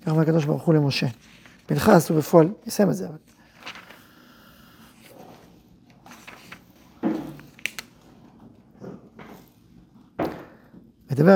[0.02, 1.08] כך אומר הקדוש ברוך הוא למשה.
[1.66, 3.08] פנחס הוא בפועל, יסיים את זה.
[3.08, 3.18] אבל.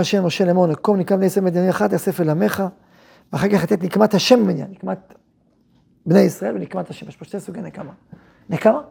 [0.02, 2.64] השם משה לאמור, נקום נקם ישראל מדיין אחת, תאסף אל עמך,
[3.34, 5.14] ואחר כך לתת נקמת השם במדיין, נקמת
[6.06, 7.08] בני ישראל ונקמת השם.
[7.08, 7.92] יש פה שתי סוגי נקמה.
[8.50, 8.82] נקמה?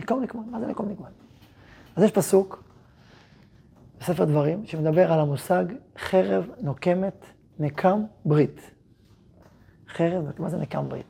[0.00, 1.06] נקום נקמה, מה זה נקום נקמה?
[1.96, 2.62] אז יש פסוק
[4.00, 5.64] בספר דברים שמדבר על המושג
[5.98, 7.26] חרב נוקמת
[7.58, 8.70] נקם ברית.
[9.88, 11.06] חרב, מה זה נקם ברית?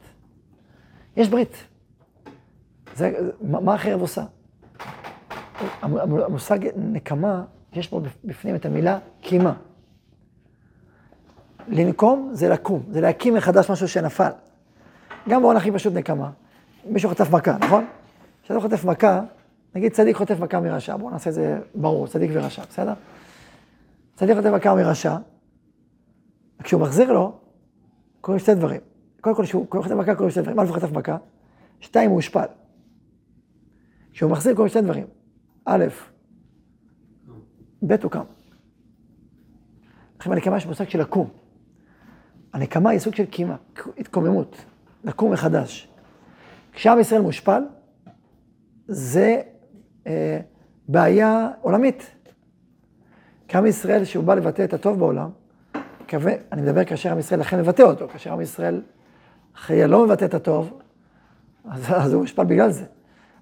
[1.16, 1.56] יש ברית.
[2.94, 4.24] זה, מה החרב עושה?
[5.82, 9.54] המ- המ- המושג נקמה, יש בו בפנים את המילה קימה.
[11.68, 14.30] לנקום זה לקום, זה להקים מחדש משהו שנפל.
[15.28, 16.30] גם בעולם הכי פשוט נקמה.
[16.84, 17.84] מישהו חטף מכה, נכון?
[18.42, 19.20] כשאתה חוטף מכה,
[19.74, 22.92] נגיד צדיק חוטף מכה מרשע, בואו נעשה את זה ברור, צדיק ורשע, בסדר?
[24.14, 25.16] צדיק חוטף מכה מרשע,
[26.60, 27.38] וכשהוא מחזיר לו,
[28.20, 28.80] קורים שתי דברים.
[29.20, 30.60] קודם כל, כשהוא חוטף מכה, קורים שתי דברים.
[30.60, 31.16] א', הוא חטף מכה,
[31.80, 32.46] שתיים, הוא הושפל.
[34.12, 35.06] כשהוא מחזיר, קורים שתי דברים.
[35.64, 35.84] א',
[37.86, 38.24] ב', הוא קם.
[40.20, 41.28] לכן בנקמה יש מושג של לקום.
[42.52, 43.56] הנקמה היא סוג של קימה,
[43.98, 44.64] התקוממות,
[45.04, 45.88] לקום מחדש.
[46.78, 47.62] כשעם ישראל מושפל,
[48.88, 49.40] זה
[50.06, 50.40] אה,
[50.88, 52.10] בעיה עולמית.
[53.48, 55.30] כי עם ישראל, שהוא בא לבטא את הטוב בעולם,
[56.10, 58.82] כוון, אני מדבר כאשר עם ישראל לכן מבטא אותו, כאשר עם ישראל
[59.54, 60.78] חיה לא מבטא את הטוב,
[61.64, 62.84] אז, אז הוא מושפל בגלל זה.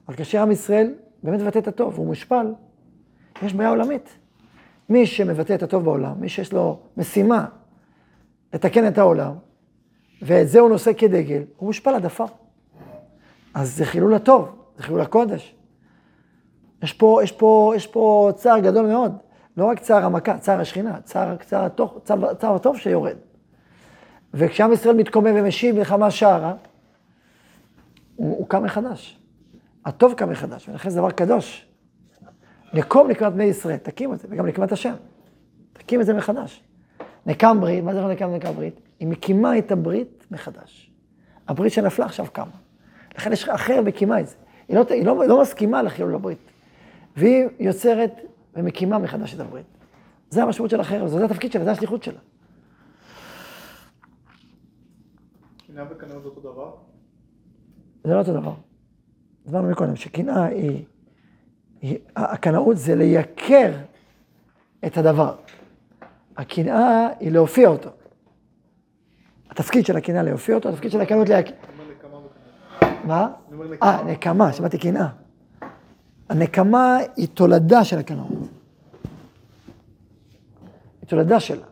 [0.08, 2.54] אבל כאשר עם ישראל באמת מבטא את הטוב, והוא מושפל,
[3.42, 4.18] יש בעיה עולמית.
[4.88, 7.46] מי שמבטא את הטוב בעולם, מי שיש לו משימה
[8.54, 9.32] לתקן את העולם,
[10.22, 12.45] ואת זה הוא נושא כדגל, הוא מושפל עד עפר.
[13.56, 15.54] אז זה חילול הטוב, זה חילול הקודש.
[16.82, 19.16] יש פה, יש פה, יש פה צער גדול מאוד.
[19.56, 23.16] לא רק צער המכה, צער השכינה, צער, צער, התוך, צער, צער הטוב שיורד.
[24.34, 26.54] וכשעם ישראל מתקומם ומשיב מלחמה שערה,
[28.16, 29.20] הוא, הוא קם מחדש.
[29.84, 31.66] הטוב קם מחדש, ולכן זה דבר קדוש.
[32.74, 34.94] נקום לקראת בני ישראל, תקים את זה, וגם נקמת השם.
[35.72, 36.64] תקים את זה מחדש.
[37.26, 38.80] נקם ברית, מה זה נקם נקם ברית?
[39.00, 40.90] היא מקימה את הברית מחדש.
[41.48, 42.65] הברית שנפלה עכשיו קמה.
[43.16, 44.36] לכן יש אחר מקימה את זה.
[44.68, 46.38] היא לא, היא לא, לא מסכימה לחילול הברית.
[47.16, 48.10] והיא יוצרת
[48.54, 49.66] ומקימה מחדש את הברית.
[50.30, 52.18] זה המשמעות של החרב, זה התפקיד שלה, זה השליחות שלה.
[55.66, 56.74] קנאה וקנאות זה אותו דבר?
[58.04, 58.54] זה לא אותו דבר.
[59.44, 60.84] הסברנו מקודם, שקנאה היא,
[61.80, 63.72] היא, הקנאות זה לייקר
[64.86, 65.36] את הדבר.
[66.36, 67.90] הקנאה היא להופיע אותו.
[69.50, 71.50] התפקיד של הקנאה להופיע אותו, התפקיד של הקנאות להייקר.
[71.50, 72.95] אני אומר נקמה וקנאות.
[73.06, 73.28] מה?
[73.82, 75.08] אה, נקמה, שמעתי קנאה.
[76.28, 78.28] הנקמה היא תולדה של הקנאות.
[81.00, 81.66] היא תולדה שלה.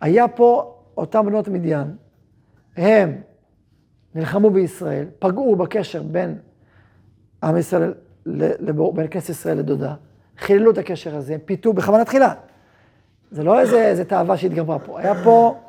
[0.00, 1.96] היה פה אותם בנות מדיין,
[2.76, 3.20] הם
[4.14, 6.38] נלחמו בישראל, פגעו בקשר בין
[7.42, 7.94] עם ישראל,
[8.94, 9.94] בין כנסת ישראל לדודה,
[10.38, 12.34] חיללו את הקשר הזה, הם פיתו בכוונה תחילה.
[13.30, 15.60] זה לא איזה, איזה תאווה שהתגברה פה, היה פה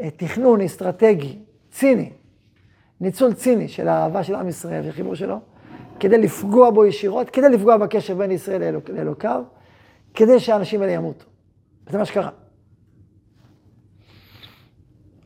[0.00, 1.38] אה, תכנון אסטרטגי,
[1.70, 2.12] ציני,
[3.02, 5.40] ניצול ציני של האהבה של עם ישראל וחיבור שלו,
[6.00, 9.44] כדי לפגוע בו ישירות, כדי לפגוע בקשר בין ישראל לאלוק, לאלוקיו,
[10.14, 11.24] כדי שהאנשים האלה ימותו.
[11.90, 12.30] זה מה שקרה.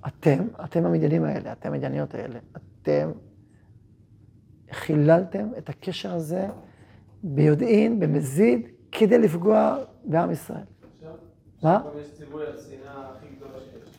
[0.07, 3.11] אתם, אתם המדיינים האלה, אתם המדייניות האלה, אתם
[4.71, 6.49] חיללתם את הקשר הזה
[7.23, 10.65] ביודעין, במזיד, כדי לפגוע בעם ישראל.
[11.63, 11.83] מה?
[12.01, 13.99] יש ציווי על השנאה הכי גדולה שיש.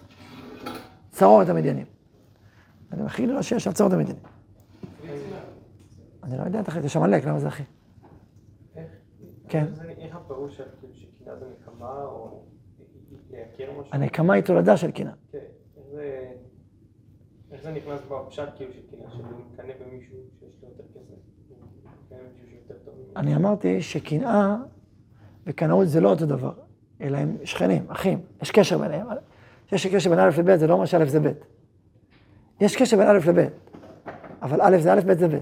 [1.09, 1.96] צרור את המדיינים.
[2.91, 4.23] אני הכי גדולה שיש, עכשיו צרור את המדיינים.
[6.23, 7.63] אני לא יודע, אתה יש עמלק, למה זה הכי?
[9.49, 9.65] כן.
[9.65, 12.43] איך זה- איך הפירוש של כאילו שקנאה זה נקמה או
[13.31, 13.93] לייקר משהו?
[13.95, 15.13] הנקמה היא תולדה של קנאה.
[15.31, 15.38] כן,
[17.51, 19.23] איך זה- נכנס בפשט כאילו של קנאה, שאני
[19.53, 21.13] מקנא במישהו שיש לו יותר כסף.
[23.15, 24.55] אני אמרתי שקנאה
[25.45, 26.53] וקנאות זה לא אותו דבר,
[27.01, 29.07] אלא הם שכנים, אחים, יש קשר ביניהם.
[29.71, 31.31] יש קשר בין א' לב', זה לא אומר שא' זה ב'.
[32.61, 33.47] יש קשר בין א' לב',
[34.41, 35.39] אבל א' זה א', ב' זה ב',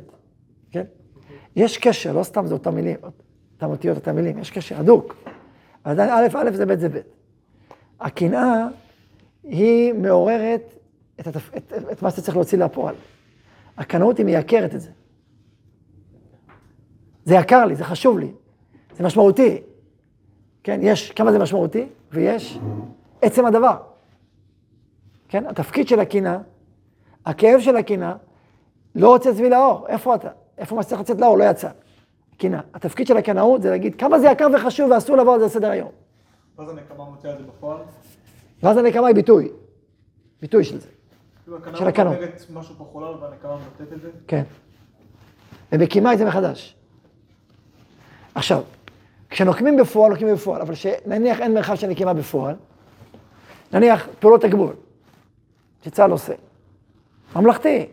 [0.72, 0.84] כן?
[1.56, 2.98] יש קשר, לא סתם זה אותם מילים,
[3.56, 5.16] אותם אותיות, אותם מילים, יש קשר הדוק.
[5.84, 7.00] עדיין א', א' זה ב' זה ב'.
[8.00, 8.68] הקנאה
[9.44, 10.74] היא מעוררת
[11.20, 11.58] את, התפ...
[11.58, 12.96] את, את מה שאתה צריך להוציא לפועל.
[13.78, 14.90] הקנאות היא מייקרת את זה.
[17.26, 18.32] זה יקר לי, זה חשוב לי,
[18.98, 19.62] זה משמעותי.
[20.64, 21.88] כן, יש, כמה זה משמעותי?
[22.12, 22.60] ויש
[23.22, 23.78] עצם הדבר.
[25.28, 26.38] כן, התפקיד של הקנאה,
[27.26, 28.14] הכאב של הקנאה,
[28.96, 29.88] לא רוצה לצבי לאור.
[29.88, 30.30] איפה אתה?
[30.58, 31.38] איפה מה שצריך לצאת לאור?
[31.38, 31.70] לא יצא.
[32.38, 32.60] קנאה.
[32.74, 35.90] התפקיד של הקנאות זה להגיד כמה זה יקר וחשוב ואסור לעבור על זה לסדר היום.
[36.58, 37.78] ואז הנקמה מוציאה את זה בפועל.
[38.64, 39.50] ואז הנקמה היא ביטוי.
[40.42, 40.88] ביטוי של זה.
[41.46, 42.16] כאילו של הקנאות.
[42.16, 44.10] אומרת משהו חולל והנקמה מבטאת את זה.
[44.28, 44.44] כן.
[45.72, 46.76] ומקימה את זה מחדש.
[48.36, 48.62] עכשיו,
[49.30, 52.56] כשנוקמים בפועל, נוקמים בפועל, אבל שנניח אין מרחב של נקימה בפועל,
[53.74, 54.74] נניח פעולות הגבול,
[55.86, 56.34] שצה"ל עושה,
[57.36, 57.86] ממלכתי,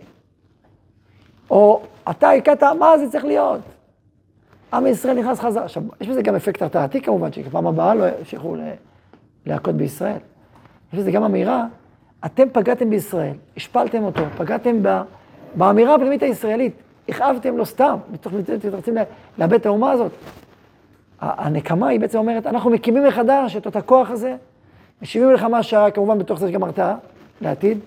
[1.51, 3.61] או אתה הכית, מה זה צריך להיות?
[4.73, 5.63] עם ישראל נכנס חזר.
[5.63, 8.57] עכשיו, יש בזה גם אפקט הרתעתי כמובן, שפעם הבאה לא ימשיכו
[9.47, 10.19] להכות בישראל.
[10.93, 11.67] יש בזה גם אמירה,
[12.25, 15.01] אתם פגעתם בישראל, השפלתם אותו, פגעתם ב,
[15.55, 16.75] באמירה הפנימית הישראלית,
[17.09, 18.95] הכאבתם לו סתם, מתוך אתם רוצים
[19.39, 20.13] לאבד את האומה הזאת.
[21.21, 24.37] הנקמה היא בעצם אומרת, אנחנו מקימים מחדש את אותו כוח הזה,
[25.03, 26.97] משיבים מלחמה שעה, כמובן בתוך זה יש גם הרתעה
[27.41, 27.79] לעתיד,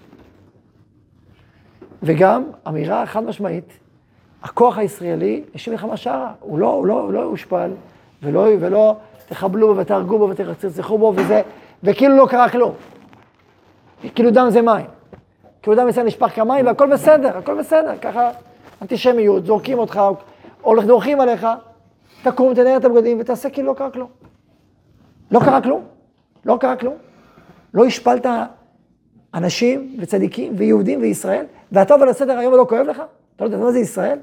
[2.05, 3.79] וגם אמירה חד משמעית,
[4.43, 7.71] הכוח הישראלי יש מלחמה שערה, הוא לא, הוא לא, הוא לא הושפל,
[8.23, 8.95] ולא, ולא
[9.29, 11.41] תחבלו בו ותהרגו בו ותרצחו בו וזה,
[11.83, 12.71] וכאילו לא קרה כלום.
[14.15, 14.85] כאילו דם זה מים.
[15.61, 18.29] כאילו דם ישראל נשפך כמים והכל בסדר, הכל בסדר, ככה
[18.81, 20.01] אנטישמיות, זורקים אותך,
[20.63, 21.47] או דורכים עליך,
[22.23, 24.09] תקום, תנער את הבגדים ותעשה כאילו לא קרה כלום.
[25.31, 25.83] לא קרה כלום,
[26.45, 26.95] לא קרה כלום.
[27.73, 28.25] לא השפלת
[29.35, 33.01] אנשים וצדיקים ויהודים וישראל, ואתה עובר לסדר היום ולא כואב לך?
[33.35, 34.19] אתה לא יודע מה זה ישראל?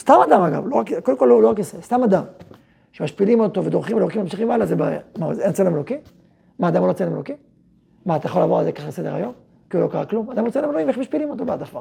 [0.00, 2.24] סתם אדם אגב, לא רק, קודם כל לא, לא רק ישראל, סתם אדם.
[2.92, 5.00] שמשפילים אותו ודורכים ודורכים וממשיכים הלאה, זה בעיה.
[5.18, 5.96] מה, אין צלם אלוקי?
[6.58, 7.34] מה, אדם לא צלם אלוקי?
[8.06, 9.32] מה, אתה יכול לעבור על זה ככה לסדר היום?
[9.70, 10.30] כי הוא לא קרה כלום?
[10.30, 11.80] אדם הוא צלם אלוהים, איך משפילים אותו בעד עפר?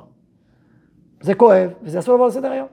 [1.22, 2.68] זה כואב, וזה אסור לעבור על סדר היום.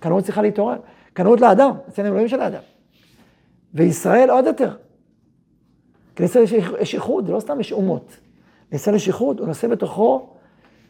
[0.00, 0.76] קנאות צריכה להתעורר.
[1.12, 2.62] קנאות לאדם, צלם אלוהים של האדם.
[3.74, 4.76] וישראל עוד יותר.
[6.20, 6.44] לישראל
[6.80, 8.16] יש, איחוד, לא סתם יש אומות.
[8.72, 10.28] לישראל יש איחוד, הוא נושא בתוכו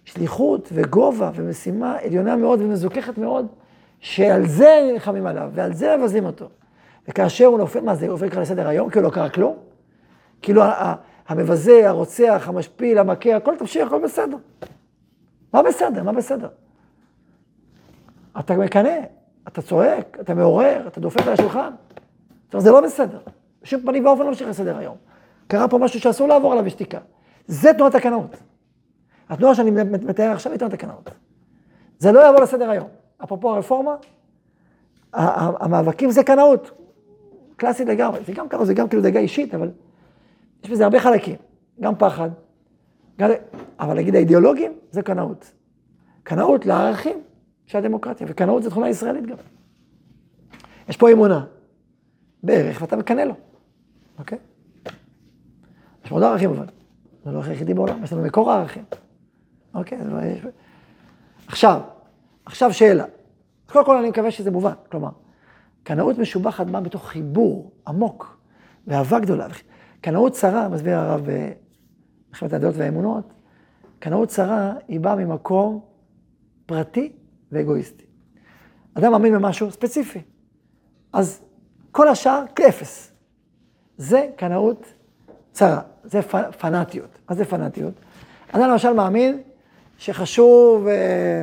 [0.05, 3.47] שליחות וגובה ומשימה עליונה מאוד ומזוככת מאוד,
[4.01, 6.49] שעל זה נלחמים עליו, ועל זה מבזים אותו.
[7.09, 9.57] וכאשר הוא נופל, מה זה, הוא עובר כבר לסדר היום, כאילו לא קרה כלום?
[10.43, 10.63] כאילו
[11.29, 14.37] המבזה, הרוצח, המשפיל, המכה, הכל תמשיך, הכל בסדר.
[15.53, 16.03] מה בסדר?
[16.03, 16.49] מה בסדר?
[18.39, 18.99] אתה מקנא,
[19.49, 21.71] אתה צועק, אתה מעורר, אתה דופק על השולחן.
[22.47, 23.19] עכשיו, זה לא בסדר.
[23.63, 24.97] בשום פנים ואופן לא ממשיך לסדר היום.
[25.47, 26.99] קרה פה משהו שאסור לעבור עליו בשתיקה.
[27.47, 28.37] זה תנועת הקנאות.
[29.29, 31.11] התנועה שאני מתאר עכשיו היא תנועת הקנאות.
[31.99, 32.89] זה לא יעבור לסדר היום.
[33.25, 33.97] אפרופו הרפורמה,
[35.13, 36.71] המאבקים זה קנאות.
[37.57, 38.21] קלאסית לגמרי.
[38.27, 39.71] זה גם קנאות, זה גם כאילו דאגה אישית, אבל
[40.65, 41.37] יש בזה הרבה חלקים.
[41.81, 42.31] גם פחד,
[43.19, 43.31] גם...
[43.81, 45.53] אבל נגיד האידיאולוגים זה קנאות.
[46.23, 47.23] קנאות לערכים
[47.67, 49.37] של הדמוקרטיה, וקנאות זו תכונה ישראלית גם.
[50.89, 51.45] יש פה אמונה,
[52.43, 53.35] בערך, ואתה מקנא לו,
[54.19, 54.39] אוקיי?
[56.05, 56.67] יש עוד ערכים אבל,
[57.25, 58.85] זה לא הערך היחידי בעולם, יש לנו מקור הערכים.
[59.75, 60.47] אוקיי, אז יש...
[61.47, 61.81] עכשיו,
[62.45, 63.05] עכשיו שאלה.
[63.67, 65.11] קודם כל אני מקווה שזה מובן, כלומר,
[65.83, 68.39] קנאות משובחת באה מתוך חיבור עמוק
[68.87, 69.47] ואהבה גדולה.
[70.01, 73.33] קנאות צרה, מסביר הרב במלחמת הדעות והאמונות,
[73.99, 75.81] קנאות צרה היא באה ממקום
[76.67, 77.13] פרטי
[77.53, 78.05] ואגואיסטי.
[78.95, 80.21] אדם מאמין במשהו ספציפי,
[81.13, 81.43] אז
[81.91, 83.13] כל השאר כאפס.
[83.97, 84.87] זה קנאות
[85.53, 86.23] צרה, זה
[86.59, 87.19] פנאטיות.
[87.29, 87.95] מה זה פנאטיות?
[88.53, 89.43] אדם למשל מאמין
[89.99, 91.43] שחשוב אה,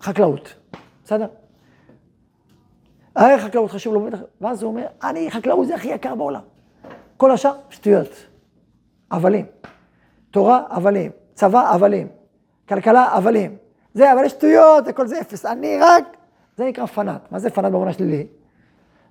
[0.00, 0.54] חקלאות,
[1.04, 1.26] בסדר?
[3.16, 4.08] הערך חקלאות חשוב לו,
[4.40, 6.40] ואז הוא אומר, אני, חקלאות זה הכי יקר בעולם.
[7.16, 8.08] כל השאר, שטויות.
[9.10, 9.46] הבלים.
[10.30, 11.10] תורה, הבלים.
[11.34, 12.08] צבא, הבלים.
[12.68, 13.56] כלכלה, הבלים.
[13.94, 15.46] זה, אבל יש שטויות, הכל זה אפס.
[15.46, 16.04] אני רק,
[16.56, 17.32] זה נקרא פנאט.
[17.32, 18.26] מה זה פנאט במובן השלילי?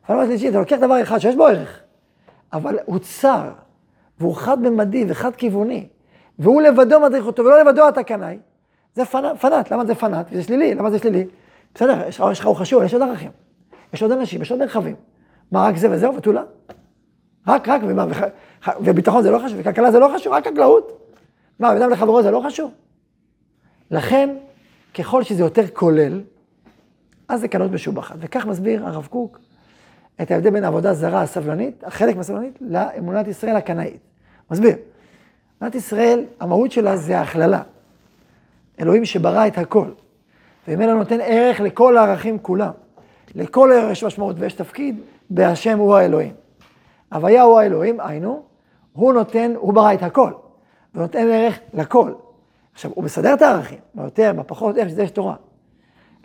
[0.07, 1.79] פנאט שלישי, אתה לוקח דבר אחד שיש בו ערך,
[2.53, 3.51] אבל הוא צר,
[4.22, 5.88] והוא חד-ממדי וחד כיווני,
[6.39, 8.38] והוא לבדו מדריך אותו, ולא לבדו אתה קנאי.
[8.95, 9.72] זה פנאט, פנאט.
[9.72, 10.26] למה זה פנאט?
[10.32, 11.26] זה שלילי, למה זה שלילי?
[11.76, 13.32] בסדר, יש לך, הוא חשוב, יש עוד ערכים.
[13.93, 14.95] יש עוד אנשים, יש עוד מרחבים.
[15.51, 16.43] מה, רק זה וזהו, ותולה?
[17.47, 18.22] רק, רק, ומה, וח...
[18.82, 21.15] וביטחון זה לא חשוב, וכלכלה זה לא חשוב, רק חקלאות.
[21.59, 22.72] מה, אדם לחברו זה לא חשוב?
[23.91, 24.30] לכן,
[24.93, 26.22] ככל שזה יותר כולל,
[27.28, 28.15] אז זה קנות משובחת.
[28.19, 29.39] וכך מסביר הרב קוק
[30.22, 34.11] את ההבדל בין עבודה זרה הסבלנית, החלק מהסבלנית, לאמונת ישראל הקנאית.
[34.52, 34.76] מסביר.
[35.62, 37.62] אמונת ישראל, המהות שלה זה ההכללה.
[38.80, 39.88] אלוהים שברא את הכל.
[40.68, 42.72] וממנו נותן ערך לכל הערכים כולם.
[43.36, 44.99] לכל ערך יש משמעות ויש תפקיד,
[45.30, 46.34] בהשם הוא האלוהים.
[47.12, 48.43] הוויה הוא האלוהים, היינו,
[48.93, 50.32] הוא נותן, הוא ברא את הכל,
[50.95, 52.14] ונותן ערך לכל.
[52.74, 55.36] עכשיו, הוא מסדר את הערכים, ביותר, בפחות, איך שזה יש תורה.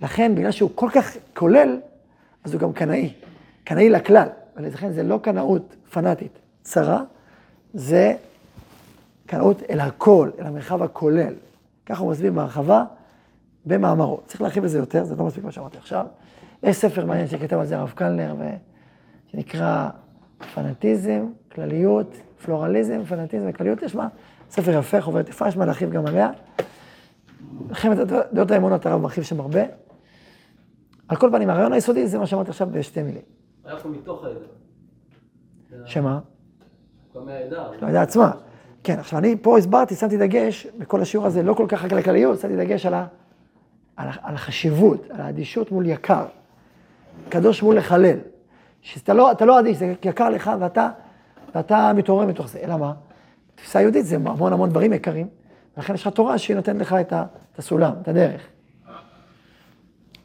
[0.03, 1.81] לכן, בגלל שהוא כל כך כולל,
[2.45, 3.13] אז הוא גם קנאי.
[3.65, 4.29] קנאי לכלל.
[4.57, 7.03] ולכן זה לא קנאות פנאטית צרה,
[7.77, 8.15] זה
[9.27, 11.35] קנאות אל הכל, אל המרחב הכולל.
[11.87, 12.85] ככה הוא מסביר בהרחבה
[13.67, 14.21] במאמרו.
[14.27, 16.07] צריך להרחיב בזה יותר, זה לא מספיק מה שאמרתי עכשיו.
[16.63, 18.45] יש ספר מעניין שכתב על זה הרב קלנר, ו...
[19.27, 19.89] שנקרא
[20.55, 23.83] פנאטיזם, כלליות, פלורליזם, פנאטיזם וכלליות.
[23.83, 24.09] יש מה,
[24.51, 26.31] ספר יפה, חוברת יפה, יש מה להרחיב גם עליה.
[27.69, 27.99] מלחמת
[28.33, 29.63] דעות האמונות, הרב מרחיב שם הרבה.
[31.09, 33.23] על כל פנים, הרעיון היסודי זה מה שאמרתי עכשיו בשתי מילים.
[33.83, 34.41] פה מתוך העדה.
[35.87, 36.21] שמה?
[37.25, 37.67] מהעדה.
[37.83, 38.33] העדה עצמה.
[38.85, 41.99] כן, עכשיו אני פה הסברתי, שמתי דגש, בכל השיעור הזה, לא כל כך רק על
[41.99, 43.07] הכלליות, שמתי דגש על, ה,
[43.97, 46.25] על, על החשיבות, על האדישות מול יקר.
[47.29, 48.17] קדוש מול לחלל.
[48.81, 50.89] שאתה לא, לא אדיש, זה יקר לך ואתה,
[51.55, 52.59] ואתה מתעורר מתוך זה.
[52.59, 52.93] אלא מה?
[53.55, 55.29] תפיסה יהודית זה המון המון דברים יקרים,
[55.77, 58.47] ולכן יש לך תורה שהיא נותנת לך את הסולם, את הדרך.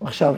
[0.02, 0.36] עכשיו,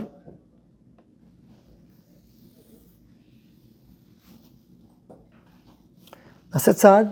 [6.54, 7.08] נעשה צעד,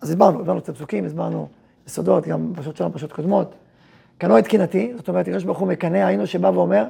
[0.00, 1.48] אז הסברנו, הסברנו את הפסוקים, הסברנו
[1.86, 3.54] יסודות, גם פרשות שלנו, פרשות קודמות.
[4.18, 6.84] קנו את קנאתי, זאת אומרת, הקדוש ברוך הוא מקנא, היינו שבא ואומר,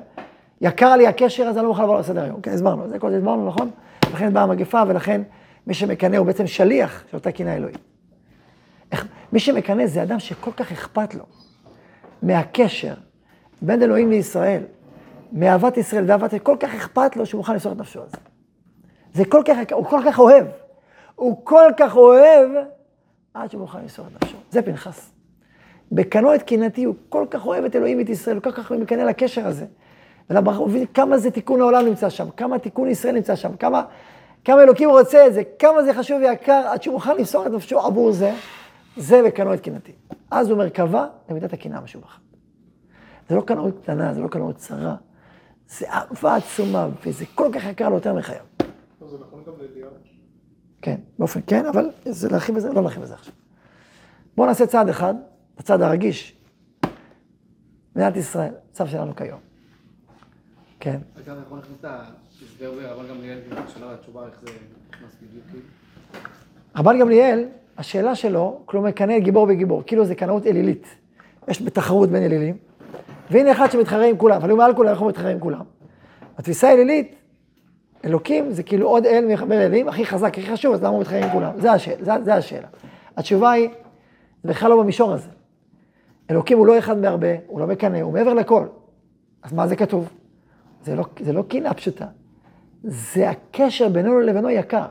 [0.61, 2.41] יקר לי הקשר, אז אני לא מוכן לעבור לסדר היום.
[2.41, 3.70] כן, הסברנו, זה כל זה הסברנו, נכון?
[4.12, 5.22] לכן באה המגפה, ולכן
[5.66, 7.79] מי שמקנא הוא בעצם שליח של אותה קנאה אלוהית.
[9.33, 11.24] מי שמקנא זה אדם שכל כך אכפת לו
[12.22, 12.95] מהקשר
[13.62, 14.62] בין אלוהים לישראל,
[15.33, 18.16] מאהבת ישראל ואהבת, כל כך אכפת לו שהוא מוכן למסור את נפשו על זה.
[19.14, 20.47] זה כל כך, הוא כל כך אוהב.
[21.16, 22.50] הוא כל כך אוהב,
[23.34, 24.36] עד שהוא מוכן למסור את נפשו.
[24.50, 25.10] זה פנחס.
[25.92, 29.02] בקנו את קנאתי, הוא כל כך אוהב את אלוהים ואת ישראל, הוא כל כך מקנא
[29.02, 29.66] לקשר הזה.
[30.28, 33.82] הוא מבין כמה זה תיקון העולם נמצא שם, כמה תיקון ישראל נמצא שם, כמה,
[34.44, 37.80] כמה אלוקים רוצה את זה, כמה זה חשוב ויקר, עד שהוא מוכן למסור את נפשו
[37.80, 38.34] עבור זה,
[38.96, 39.92] זה וקנו את קנאתי.
[40.30, 42.20] אז הוא מרכבה למידת הקנאה משובחת.
[43.28, 44.94] זה לא קנאות קטנה, זה לא קנאות צרה,
[45.68, 48.44] זה אהבה עצומה, וזה כל כך יקר לו יותר מחייו.
[49.06, 49.88] זה נכון גם לידיעה.
[50.83, 53.35] כן, באופן כן, אבל זה להרחיב בזה, לא להרחיב בזה עכשיו.
[54.37, 55.14] בואו נעשה צעד אחד,
[55.59, 56.37] הצעד הרגיש.
[57.97, 59.39] מדינת ישראל, צו שלנו כיום.
[60.81, 60.99] כן.
[61.22, 63.39] אתה יכול להכניס את ההסבר ברבן גמליאל,
[63.74, 64.51] שאלה התשובה איך זה
[64.91, 65.64] נכנס בדיוק.
[66.77, 67.45] רבן גמליאל,
[67.79, 70.87] השאלה שלו, כלומר, מקנא גיבור בגיבור, כאילו זה קנאות אלילית.
[71.49, 72.57] יש בתחרות בין אלילים,
[73.31, 75.64] והנה אחד שמתחרה עם כולם, אבל הוא מעל כולם, איך הוא מתחרה עם כולם?
[76.39, 77.14] התפיסה האלילית,
[78.07, 81.24] אלוקים זה כאילו עוד אל מחבר אלים, הכי חזק, הכי חשוב, אז למה הוא מתחרה
[81.24, 81.50] עם כולם?
[81.61, 82.04] זה השאלה.
[82.04, 82.68] זה, זה השאלה.
[83.16, 83.68] התשובה היא,
[84.42, 85.28] זה בכלל לא במישור הזה.
[86.30, 88.66] אלוקים הוא לא אחד מהרבה, הוא לא מקנא, הוא מעבר לכל.
[89.42, 90.09] אז מה זה כתוב?
[90.84, 91.44] זה לא, זה לא
[91.76, 92.07] פשוטה,
[92.84, 94.86] זה הקשר בינינו לבינו יקר.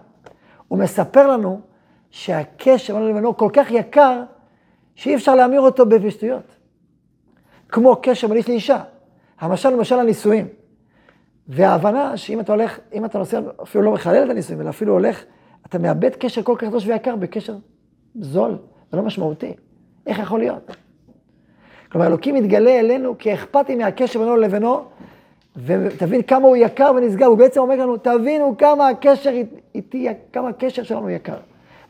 [0.68, 1.62] הוא מספר לנו
[2.10, 4.24] שהקשר בינינו לבינו כל כך יקר,
[4.96, 6.56] שאי אפשר להמיר אותו בפשטויות.
[7.70, 8.84] כמו קשר בין איש לאישה.
[9.40, 10.48] המשל הוא משל הנישואים.
[11.48, 15.24] וההבנה שאם אתה הולך, אם אתה נוסע, אפילו לא מחלל את הנישואים, אלא אפילו הולך,
[15.66, 17.56] אתה מאבד קשר כל כך קדוש ויקר בקשר
[18.20, 18.58] זול
[18.94, 19.54] ולא משמעותי.
[20.08, 20.76] איך יכול להיות?
[21.92, 24.84] כלומר, אלוקים מתגלה אלינו כאכפתי מהקשר בינו לבינו,
[25.56, 27.28] ותבין כמה הוא יקר ונשגב.
[27.28, 29.32] הוא בעצם אומר לנו, תבינו כמה הקשר
[29.76, 31.38] איתי, כמה הקשר שלנו יקר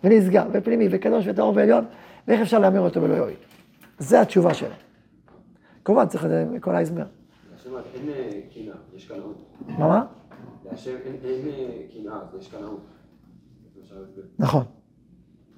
[0.04, 1.86] ונשגב ופנימי וקדוש וטהור ועליון,
[2.28, 3.36] ואיך אפשר להמיר אותו ולא יועיל.
[4.00, 4.70] זו התשובה שלו.
[5.86, 7.04] כמובן, צריך זה מכל ההסבר.
[7.94, 9.36] אין אה, קנאה, יש קנאות.
[9.68, 10.06] מה מה?
[10.66, 12.80] להשם אין אה, קנאה, יש קנאות.
[14.40, 14.64] נכון.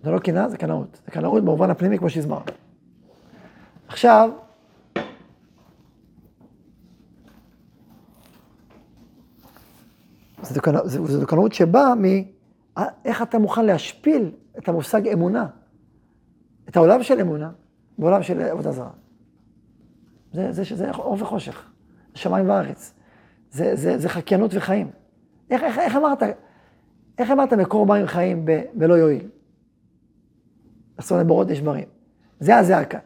[0.04, 1.02] זה לא קנאה, זה קנאות.
[1.06, 2.46] זה קנאות במובן הפנימי, כמו שהסברנו.
[3.88, 4.30] עכשיו,
[10.44, 12.06] זו דוקנאות שבאה מ...
[12.78, 15.48] אה, איך אתה מוכן להשפיל את המושג אמונה,
[16.70, 17.52] את העולם של אמונה,
[17.98, 18.90] בעולם של עבודה זרה.
[20.34, 21.70] זה, זה, זה אור וחושך,
[22.18, 22.94] שמיים וארץ.
[23.52, 24.92] זה, זה, זה חקיינות וחיים.
[25.50, 26.24] איך, איך, איך אמרת,
[27.18, 29.30] איך אמרת מקור מים חיים ב, בלא יועיל?
[30.98, 31.86] אסון לבורות נשברים.
[32.40, 33.00] זה הזעקה.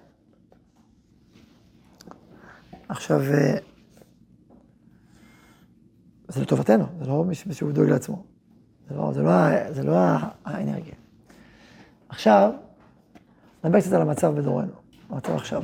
[2.90, 3.58] עכשיו, אה,
[6.28, 8.24] זה לטובתנו, זה לא מישהו שהוא דואג לעצמו.
[8.90, 9.96] זה לא, זה לא, זה לא
[10.46, 10.94] האנרגיה.
[12.10, 12.52] עכשיו,
[13.64, 14.72] נדבר קצת על המצב בדורנו,
[15.10, 15.64] המצב עכשיו.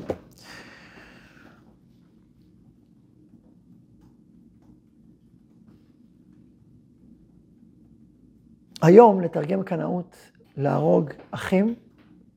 [8.82, 10.16] היום לתרגם קנאות,
[10.58, 11.76] להרוג אחים,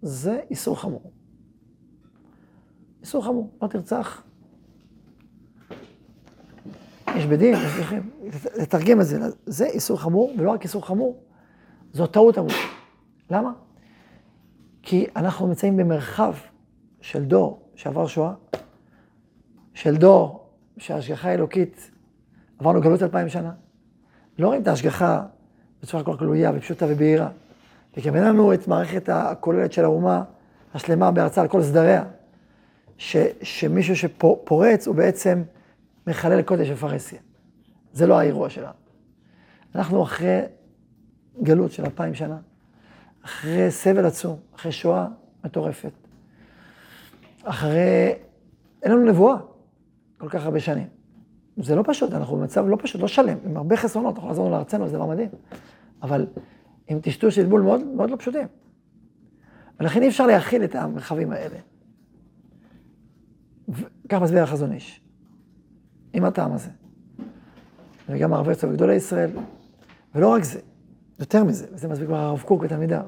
[0.02, 1.12] זה איסור חמור.
[3.02, 4.22] איסור חמור, לא תרצח.
[7.16, 8.10] יש בדין, יש דרכים,
[8.58, 11.22] לתרגם את זה, זה איסור חמור, ולא רק איסור חמור,
[11.92, 12.52] זו טעות עמוק.
[13.30, 13.52] למה?
[14.82, 16.34] כי אנחנו נמצאים במרחב
[17.00, 18.32] של דור שעבר שואה,
[19.74, 21.90] של דור שההשגחה האלוקית,
[22.58, 23.52] עברנו גלות אלפיים שנה.
[24.38, 25.26] לא רואים את ההשגחה
[25.82, 27.28] בצורה כל כך גלויה ופשוטה ובהירה.
[27.96, 30.22] אין לנו את מערכת הכוללת של האומה
[30.74, 32.04] השלמה בארצה על כל סדריה,
[32.98, 35.42] ש, שמישהו שפורץ הוא בעצם
[36.06, 37.20] מחלל קודש ופרהסיה.
[37.92, 38.72] זה לא האירוע שלנו.
[39.74, 40.40] אנחנו אחרי
[41.42, 42.38] גלות של אלפיים שנה,
[43.24, 45.06] אחרי סבל עצום, אחרי שואה
[45.44, 45.92] מטורפת,
[47.44, 48.14] אחרי...
[48.82, 49.36] אין לנו נבואה
[50.18, 50.99] כל כך הרבה שנים.
[51.56, 54.88] זה לא פשוט, אנחנו במצב לא פשוט, לא שלם, עם הרבה חסרונות, אנחנו לחזור לארצנו,
[54.88, 55.28] זה דבר מדהים.
[56.02, 56.26] אבל
[56.88, 58.46] עם טשטוש של גבול מאוד, מאוד לא פשוטים.
[59.80, 61.56] ולכן אי אפשר להכיל את המרחבים האלה.
[63.68, 65.00] וכך מסביר החזון איש.
[66.12, 66.70] עם הטעם הזה.
[68.08, 69.30] וגם הרב הרצוג וגדולי ישראל.
[70.14, 70.60] ולא רק זה,
[71.18, 73.02] יותר מזה, וזה מסביר כבר הרב קוק ותלמידיו.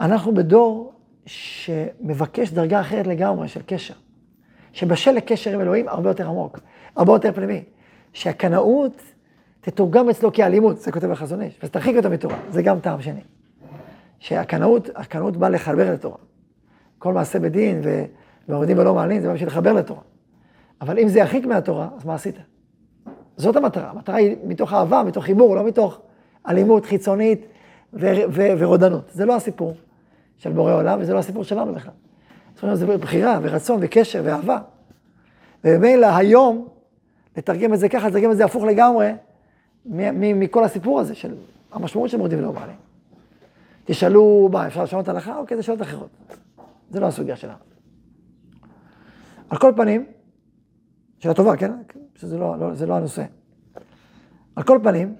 [0.00, 0.92] אנחנו בדור
[1.26, 3.94] שמבקש דרגה אחרת לגמרי של קשר.
[4.78, 6.58] שבשל לקשר עם אלוהים הרבה יותר עמוק,
[6.96, 7.64] הרבה יותר פנימי.
[8.12, 9.02] שהקנאות
[9.60, 13.20] תתורגם אצלו כאלימות, זה כותב החזון איש, אז תרחיק אותו מתורה, זה גם טעם שני.
[14.18, 16.16] שהקנאות, הקנאות באה לחבר לתורה.
[16.98, 17.80] כל מעשה בדין
[18.48, 20.00] ועומדים ולא מעלים, זה בא בשביל לחבר לתורה.
[20.80, 22.36] אבל אם זה ירחיק מהתורה, אז מה עשית?
[23.36, 26.00] זאת המטרה, המטרה היא מתוך אהבה, מתוך חיבור, לא מתוך
[26.48, 27.46] אלימות חיצונית
[28.32, 29.10] ורודנות.
[29.12, 29.74] זה לא הסיפור
[30.36, 31.92] של בורא עולם, וזה לא הסיפור שלנו בכלל.
[32.62, 34.58] אומרת, זה בחירה ורצון וקשר ואהבה.
[35.64, 36.68] וממילא היום,
[37.36, 39.12] לתרגם את זה ככה, לתרגם את זה הפוך לגמרי
[39.84, 41.34] מכל הסיפור הזה של
[41.72, 42.76] המשמעות של מורדים ולא מעלים.
[43.84, 45.38] תשאלו, מה, אפשר לשנות הלכה?
[45.38, 46.08] אוקיי, זה שאלות אחרות.
[46.90, 47.58] זה לא הסוגיה שלנו.
[49.50, 50.06] על כל פנים,
[51.18, 51.72] שאלה טובה, כן?
[52.14, 53.24] שזה לא, לא, זה לא הנושא.
[54.56, 55.14] על כל פנים,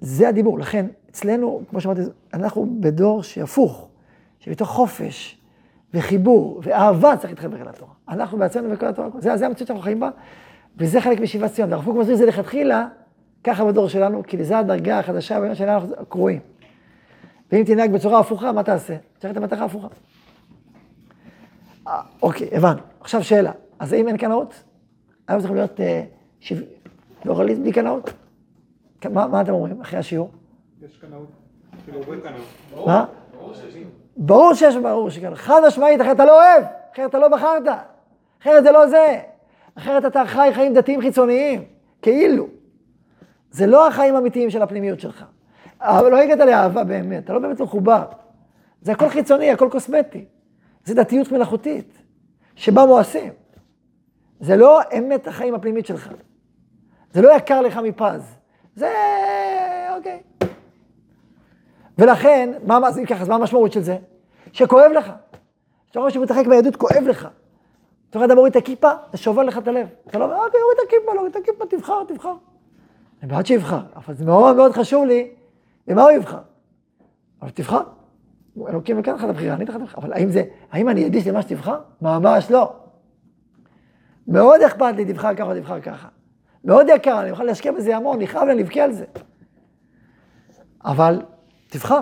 [0.00, 0.58] זה הדיבור.
[0.58, 2.00] לכן, אצלנו, כמו שאמרתי,
[2.34, 3.89] אנחנו בדור שהפוך,
[4.40, 5.38] שמתוך חופש
[5.94, 7.92] וחיבור ואהבה צריך להתחבר אל התורה.
[8.08, 10.10] אנחנו בעצמנו וכל התורה, זה, זה המציאות שאנחנו חיים בה,
[10.76, 11.72] וזה חלק משיבת ציון.
[11.72, 12.88] והרב קוק מסביר את זה לכתחילה,
[13.44, 16.40] ככה בדור שלנו, כי לזה הדרגה החדשה שאנחנו קרואים.
[17.52, 18.96] ואם תנהג בצורה הפוכה, מה תעשה?
[19.18, 19.88] צריך את המטרה הפוכה.
[21.88, 22.80] אה, אוקיי, הבנו.
[23.00, 23.52] עכשיו שאלה.
[23.78, 24.62] אז האם אין קנאות?
[25.28, 26.04] היום צריכים להיות אה,
[27.22, 28.12] פלורליזם בלי קנאות?
[29.12, 30.30] מה, מה אתם אומרים אחרי השיעור?
[30.82, 31.28] יש קנאות.
[31.84, 32.86] כאילו אומרים קנאות.
[32.86, 33.04] מה?
[34.16, 35.34] ברור שיש, ברור שכן.
[35.34, 36.64] חד משמעית, אחרת אתה לא אוהב,
[36.94, 37.62] אחרת אתה לא בחרת,
[38.42, 39.18] אחרת זה לא זה.
[39.74, 41.64] אחרת אתה חי חיים דתיים חיצוניים,
[42.02, 42.46] כאילו.
[43.50, 45.24] זה לא החיים האמיתיים של הפנימיות שלך.
[45.80, 48.04] אבל לא הגעת לאהבה באמת, אתה לא באמת מחובר.
[48.82, 50.24] זה הכל חיצוני, הכל קוסמטי.
[50.84, 51.98] זה דתיות מלאכותית,
[52.54, 53.32] שבה מואסים.
[54.40, 56.10] זה לא אמת החיים הפנימית שלך.
[57.12, 58.34] זה לא יקר לך מפז.
[58.76, 58.92] זה,
[59.96, 60.20] אוקיי.
[62.00, 63.96] ולכן, מה, אם ככה, אז מה המשמעות של זה?
[64.52, 65.12] שכואב לך.
[65.84, 67.28] כשאתה רואה שמתרחק מהיהדות, כואב לך.
[68.10, 69.88] אתה רואה אדם מוריד את הכיפה, זה שובר לך את הלב.
[70.06, 72.34] אתה לא אומר, אוקיי, הוריד את הכיפה, לא את הכיפה, תבחר, תבחר.
[73.22, 75.30] אני בעד שיבחר, אבל זה מאוד מאוד חשוב לי,
[75.88, 76.38] למה הוא יבחר.
[77.42, 77.82] אבל תבחר.
[78.68, 80.02] אלוקים נותן לך את הבחירה, אני אתן לך את הבחירה.
[80.02, 80.42] אבל האם זה,
[80.72, 81.80] האם אני אדיש למה שתבחר?
[82.02, 82.72] ממש לא.
[84.26, 86.08] מאוד אכפת לי, תבחר ככה תבחר ככה.
[86.64, 89.04] מאוד יקר, אני מוכן להשקיע בזה המון, נכאב לי, נבכה על זה.
[90.84, 91.22] אבל
[91.70, 92.00] תבחר.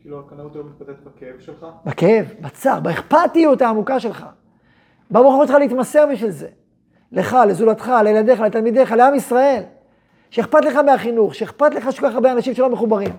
[0.00, 1.66] כאילו הקנאות היום מתבטאת בכאב שלך?
[1.84, 4.26] בכאב, בצער, באכפתיות העמוקה שלך.
[5.10, 6.48] במוכנות שלך להתמסר בשביל זה.
[7.12, 9.62] לך, לזולתך, לילדיך, לתלמידיך, לעם ישראל.
[10.30, 13.12] שאכפת לך מהחינוך, שאכפת לך שכל כך הרבה אנשים שלא מחוברים.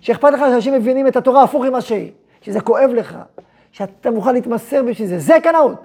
[0.00, 2.12] שאכפת לך שאנשים מבינים את התורה הפוך ממה שהיא.
[2.40, 3.18] שזה כואב לך.
[3.72, 5.18] שאתה מוכן להתמסר בשביל זה.
[5.18, 5.82] זה קנאות.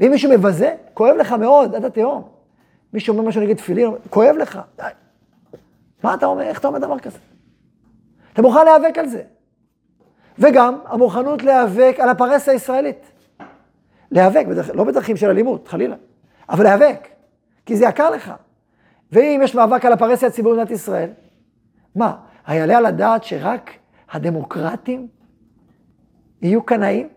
[0.00, 2.22] ואם מישהו מבזה, כואב לך מאוד, עד התהום.
[2.92, 4.60] מישהו אומר משהו נגד תפילין, כואב לך.
[4.76, 4.82] די.
[6.02, 6.42] מה אתה אומר?
[6.42, 7.18] איך אתה אומר דבר כזה?
[8.36, 9.22] אתה מוכן להיאבק על זה.
[10.38, 13.12] וגם המוכנות להיאבק על הפרסה הישראלית.
[14.10, 15.96] להיאבק, בדרך, לא בדרכים של אלימות, חלילה,
[16.48, 17.08] אבל להיאבק,
[17.66, 18.32] כי זה יקר לך.
[19.12, 21.10] ואם יש מאבק על הפרסה הציבורית במדינת ישראל,
[21.94, 22.16] מה,
[22.46, 23.70] היעלה על הדעת שרק
[24.10, 25.08] הדמוקרטים
[26.42, 27.08] יהיו קנאים?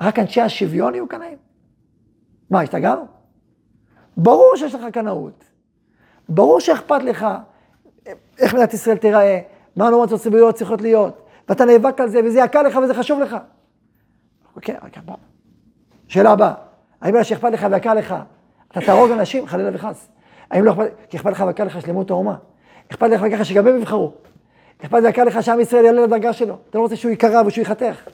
[0.00, 1.38] רק אנשי השוויון יהיו קנאים?
[2.50, 3.06] מה, השתגענו?
[4.16, 5.44] ברור שיש לך קנאות.
[6.28, 7.26] ברור שאכפת לך
[8.38, 9.40] איך מדינת ישראל תיראה,
[9.76, 13.36] מה הנורמות הציבוריות צריכות להיות, ואתה נאבק על זה, וזה יקר לך וזה חשוב לך.
[14.56, 15.16] אוקיי, רגע, בוא.
[16.08, 16.52] שאלה הבאה,
[17.00, 18.14] האם מה שאכפת לך ויקר לך,
[18.72, 20.08] אתה תהרוג אנשים, חלילה וחס.
[20.50, 22.36] האם לא אכפת, כי אכפת לך וקל לך שלמות האומה.
[22.90, 24.12] אכפת לך ככה שגם הם יבחרו.
[24.82, 26.56] אכפת וקל לך שעם ישראל יעלה לדרגה שלו.
[26.70, 28.08] אתה לא רוצה שהוא ייקרע ושהוא ייחתך.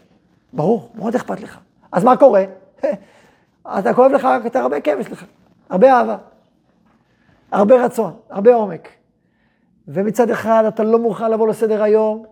[0.53, 1.59] ברור, מאוד אכפת לך.
[1.93, 2.45] אז מה קורה?
[3.79, 5.25] אתה כואב לך, אתה הרבה כאב יש לך.
[5.71, 6.17] הרבה אהבה.
[7.53, 8.89] הרבה רצון, הרבה עומק.
[9.89, 12.25] ומצד אחד אתה לא מוכן לבוא לסדר היום,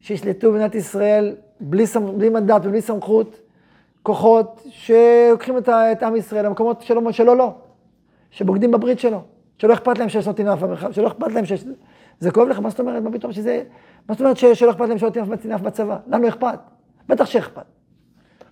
[0.00, 1.84] שישלטו במדינת ישראל בלי.
[2.16, 3.40] בלי מנדט ובלי סמכות,
[4.02, 5.68] כוחות שלוקחים את.
[5.68, 7.54] את עם ישראל למקומות שלו, שלו לא,
[8.30, 9.22] שבוגדים בברית שלו,
[9.58, 11.64] שלא אכפת להם שיש נותנים אף במרחב, שלא אכפת להם שיש...
[12.20, 13.02] זה כואב לך, מה זאת אומרת?
[13.02, 13.62] מה פתאום שזה...
[14.08, 14.44] מה זאת אומרת ש...
[14.44, 15.98] שלא אכפת להם שנותנים אף בצבא?
[16.06, 16.58] לנו אכפת?
[17.08, 17.62] בטח שאכפת.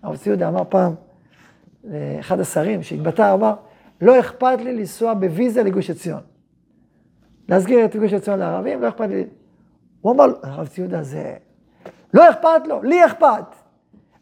[0.03, 0.94] הרב ציודה אמר פעם
[1.84, 3.55] לאחד השרים שהתבטא, אמר,
[4.01, 6.20] לא אכפת לי לנסוע בוויזה לגוש עציון.
[7.49, 9.24] להסגיר את גוש עציון לערבים, לא אכפת לי.
[10.01, 11.36] הוא אמר, הרב ציודה זה...
[12.14, 13.44] לא אכפת לו, לי אכפת.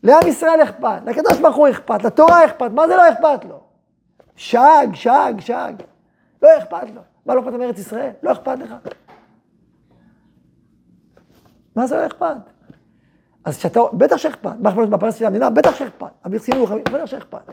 [0.03, 3.61] לעם ישראל אכפת, לקדוש ברוך הוא אכפת, לתורה אכפת, מה זה לא אכפת לו?
[4.37, 5.83] שאג, שאג, שאג.
[6.43, 7.01] לא אכפת לו.
[7.27, 8.11] מה לא אכפת מארץ ישראל?
[8.23, 8.75] לא אכפת לך.
[11.77, 12.37] מה זה לא אכפת?
[13.45, 14.53] אז שאתה, בטח שאכפת.
[14.61, 15.51] מה אכפת בפרס של המדינה?
[15.51, 16.07] בטח שאכפת.
[16.25, 17.53] ברצינות, בטח שאכפת.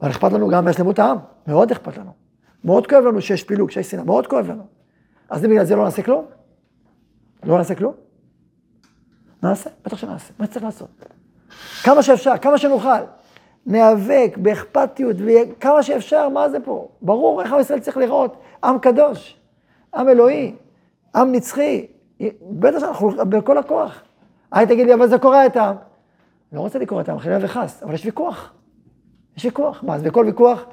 [0.00, 2.29] אבל אכפת לנו גם מהשלמות העם, מאוד אכפת לנו.
[2.64, 4.62] מאוד כואב לנו שיש פילוג, שיש שנאה, מאוד כואב לנו.
[5.30, 6.24] אז בגלל זה לא נעשה כלום?
[7.44, 7.92] לא נעשה כלום?
[9.42, 10.88] נעשה, בטח שנעשה, מה צריך לעשות?
[11.82, 13.00] כמה שאפשר, כמה שנוכל.
[13.66, 16.88] ניאבק באכפתיות, וכמה שאפשר, מה זה פה?
[17.02, 19.40] ברור איך עם ישראל צריך לראות, עם קדוש,
[19.94, 20.54] עם אלוהי,
[21.14, 21.86] עם נצחי.
[22.42, 24.02] בטח שאנחנו בכל הכוח.
[24.52, 25.76] היי תגיד לי, אבל זה קורע את העם.
[26.52, 28.52] לא רוצה לקרוא את העם, חלילה וחס, אבל יש ויכוח.
[29.36, 29.82] יש ויכוח.
[29.82, 30.64] מה, אז בכל ויכוח,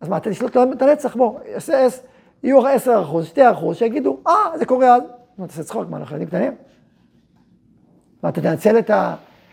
[0.00, 1.38] אז מה, אתה תשלוט את הנצח, בוא,
[2.42, 5.02] יהיו 10 אחוז, 2 אחוז, שיגידו, אה, זה קורה אז.
[5.38, 6.54] מה, תעשה צחוק, מה, אנחנו ילדים קטנים?
[8.22, 8.90] מה, אתה תנצל את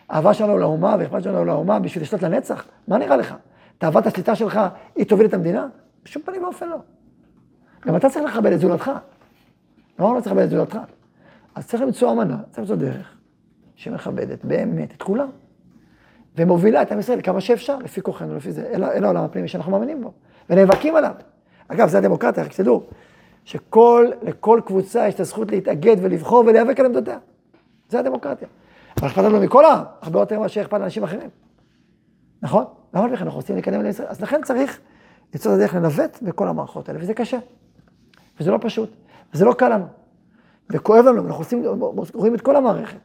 [0.10, 2.66] האהבה שלנו לאומה והאכפת שלנו לאומה בשביל לשלוט לנצח?
[2.88, 3.36] מה נראה לך?
[3.78, 4.60] תאוות השליטה שלך,
[4.96, 5.68] היא תוביל את המדינה?
[6.04, 6.78] בשום פנים ואופן לא.
[7.86, 8.92] גם אתה צריך לכבד את זולתך.
[10.00, 10.80] לא אמרנו צריך לכבד את זולתך.
[11.56, 13.18] אז צריך למצוא אמנה, צריך למצוא דרך
[13.76, 15.30] שמכבדת באמת את כולם.
[16.38, 20.02] ומובילה את עם ישראל כמה שאפשר, לפי כוחנו, לפי זה, אל העולם הפנימי שאנחנו מאמינים
[20.02, 20.14] בו,
[20.50, 21.12] ונאבקים עליו.
[21.68, 22.84] אגב, זה הדמוקרטיה, רק שתדעו,
[23.44, 27.18] שלכל קבוצה יש את הזכות להתאגד ולבחור ולהיאבק על עמדותיה.
[27.90, 28.48] זה הדמוקרטיה.
[28.98, 31.30] אבל אכפת לנו מכל העם, הרבה יותר ממה שאכפת לאנשים אחרים.
[32.42, 32.66] נכון?
[32.94, 34.08] למה בכלל אנחנו רוצים לקדם לישראל?
[34.08, 34.80] אז לכן צריך
[35.34, 37.38] למצוא את הדרך לנווט בכל המערכות האלה, וזה קשה.
[38.40, 38.90] וזה לא פשוט,
[39.34, 39.86] וזה לא קל לנו.
[40.70, 41.64] וכואב לנו, אנחנו עושים,
[42.14, 43.00] רואים את כל המערכת.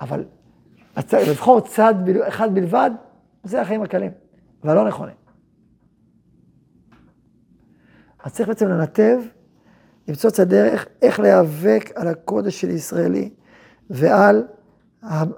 [0.00, 0.24] אבל
[1.12, 1.94] לבחור צד
[2.28, 2.90] אחד בלבד,
[3.44, 4.10] זה החיים הקלים,
[4.64, 5.14] והלא נכונים.
[8.24, 9.18] אז צריך בעצם לנתב,
[10.08, 13.30] למצוא את הדרך איך להיאבק על הקודש של ישראלי
[13.90, 14.44] ועל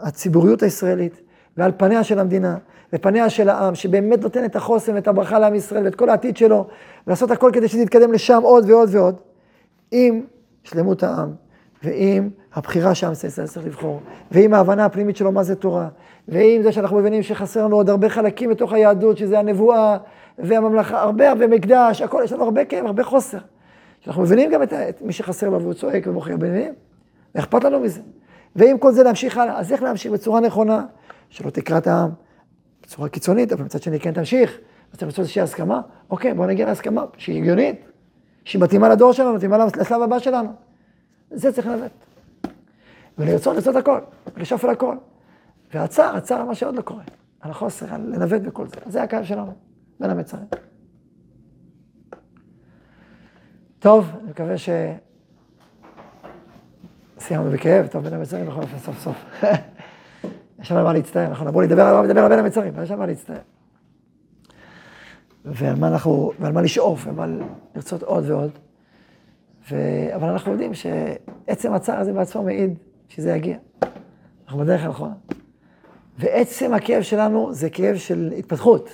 [0.01, 1.21] הציבוריות הישראלית
[1.57, 2.57] ועל פניה של המדינה
[2.93, 6.67] ופניה של העם, שבאמת נותן את החוסן ואת הברכה לעם ישראל ואת כל העתיד שלו,
[7.07, 9.21] ולעשות הכל כדי שזה יתקדם לשם עוד ועוד ועוד,
[9.91, 10.23] עם
[10.63, 11.33] שלמות העם
[11.83, 14.01] ועם הבחירה שעם ישראל צריך לבחור,
[14.31, 15.89] ועם ההבנה הפנימית שלו מה זה תורה,
[16.29, 19.97] ועם זה שאנחנו מבינים שחסר לנו עוד הרבה חלקים בתוך היהדות, שזה הנבואה
[20.43, 23.39] והממלכה, הרבה הרבה מקדש, הכל, יש לנו הרבה כאב, הרבה חוסר.
[24.01, 26.75] שאנחנו מבינים גם את, את מי שחסר לו והוא צועק ומוכר מבינים?
[27.35, 28.01] ואכפת לנו מזה.
[28.57, 30.85] ועם כל זה להמשיך הלאה, אז איך להמשיך בצורה נכונה,
[31.29, 32.11] שלא תקרא את העם
[32.83, 34.59] בצורה קיצונית, אבל מצד שני כן תמשיך,
[34.93, 35.81] אז צריך לעשות איזושהי הסכמה,
[36.11, 37.85] אוקיי, בואו נגיע להסכמה שהיא הגיונית,
[38.45, 40.49] שהיא מתאימה לדור שלנו, מתאימה לשלב הבא שלנו.
[41.31, 41.91] זה צריך לנווט.
[43.19, 43.99] ולרצות לעשות הכל,
[44.37, 44.97] לשאוף על הכל.
[45.75, 47.03] והצער, הצער מה שעוד לא קורה,
[47.41, 48.77] על החוסר, על לנווט בכל זה.
[48.87, 49.53] זה הקו שלנו,
[50.01, 50.47] בין המצרים.
[53.79, 54.69] טוב, אני מקווה ש...
[57.19, 59.17] סיימנו בכאב, טוב, בין המצרים בכל אופן, סוף סוף.
[60.61, 63.07] יש לנו מה להצטער, אנחנו נבוא לדבר עליו, לדבר על בין המצרים, יש לנו מה
[63.07, 63.39] להצטער.
[65.45, 67.43] ועל מה אנחנו, ועל מה לשאוף, ועל
[67.75, 68.51] לרצות עוד ועוד.
[69.71, 69.77] ו...
[70.15, 72.79] אבל אנחנו יודעים שעצם הצער הזה בעצמו מעיד
[73.09, 73.57] שזה יגיע.
[74.45, 75.15] אנחנו בדרך הנכונה.
[76.19, 78.91] ועצם הכאב שלנו זה כאב של התפתחות.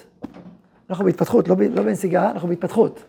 [0.90, 1.56] אנחנו בהתפתחות, לא.
[1.70, 3.04] לא בנסיגה, אנחנו בהתפתחות.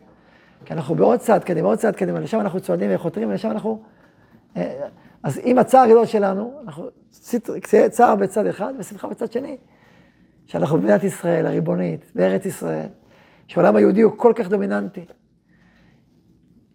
[0.66, 3.82] כי אנחנו בעוד צעד קדימה, עוד צעד קדימה, לשם אנחנו צועדים וחותרים, ולשם אנחנו...
[4.58, 4.88] אה,
[5.24, 6.88] אז אם הצער הגדול שלנו, אנחנו
[7.90, 9.58] צער בצד אחד ושמחה בצד שני.
[10.46, 12.88] שאנחנו במדינת ישראל הריבונית, בארץ ישראל,
[13.48, 15.06] שהעולם היהודי הוא כל כך דומיננטי.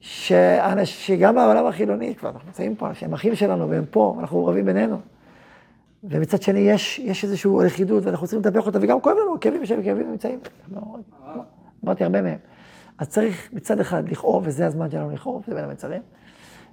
[0.01, 4.65] שאנש, שגם בעולם החילוני, כבר אנחנו נמצאים פה, שהם אחים שלנו והם פה, אנחנו רבים
[4.65, 5.01] בינינו.
[6.05, 9.83] ומצד שני יש, יש איזושהי לכידות ואנחנו צריכים לטפח אותה, וגם כואב לנו, כאבים שהם
[9.83, 10.39] כאבים נמצאים.
[11.85, 12.39] אמרתי הרבה מהם.
[12.99, 16.03] אז צריך מצד אחד לכאוב, וזה הזמן שלנו לכאוב, זה בין המצרים.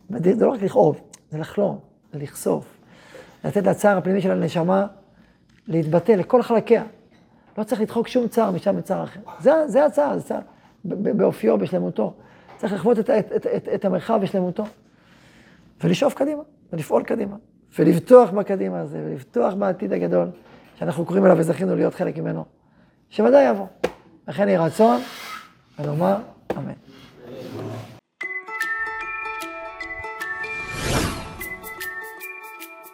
[0.09, 1.01] זה לא רק לכאוב,
[1.31, 1.79] זה לחלום,
[2.13, 2.77] זה לחשוף.
[3.43, 4.87] לתת לצער הפנימי של הנשמה
[5.67, 6.83] להתבטא לכל חלקיה.
[7.57, 9.19] לא צריך לדחוק שום צער משם לצער אחר.
[9.39, 10.39] זה, זה הצער, זה צער
[10.85, 12.13] באופיו, בשלמותו.
[12.57, 14.63] צריך לחוות את, את, את, את, את המרחב בשלמותו,
[15.83, 17.35] ולשאוף קדימה, ולפעול קדימה,
[17.79, 20.27] ולבטוח בקדימה הזה, ולבטוח בעתיד הגדול,
[20.75, 22.45] שאנחנו קוראים אליו וזכינו להיות חלק ממנו,
[23.09, 23.65] שוודאי יבוא.
[24.27, 25.01] לכן יהי רצון,
[25.79, 26.15] ונאמר
[26.57, 26.88] אמן.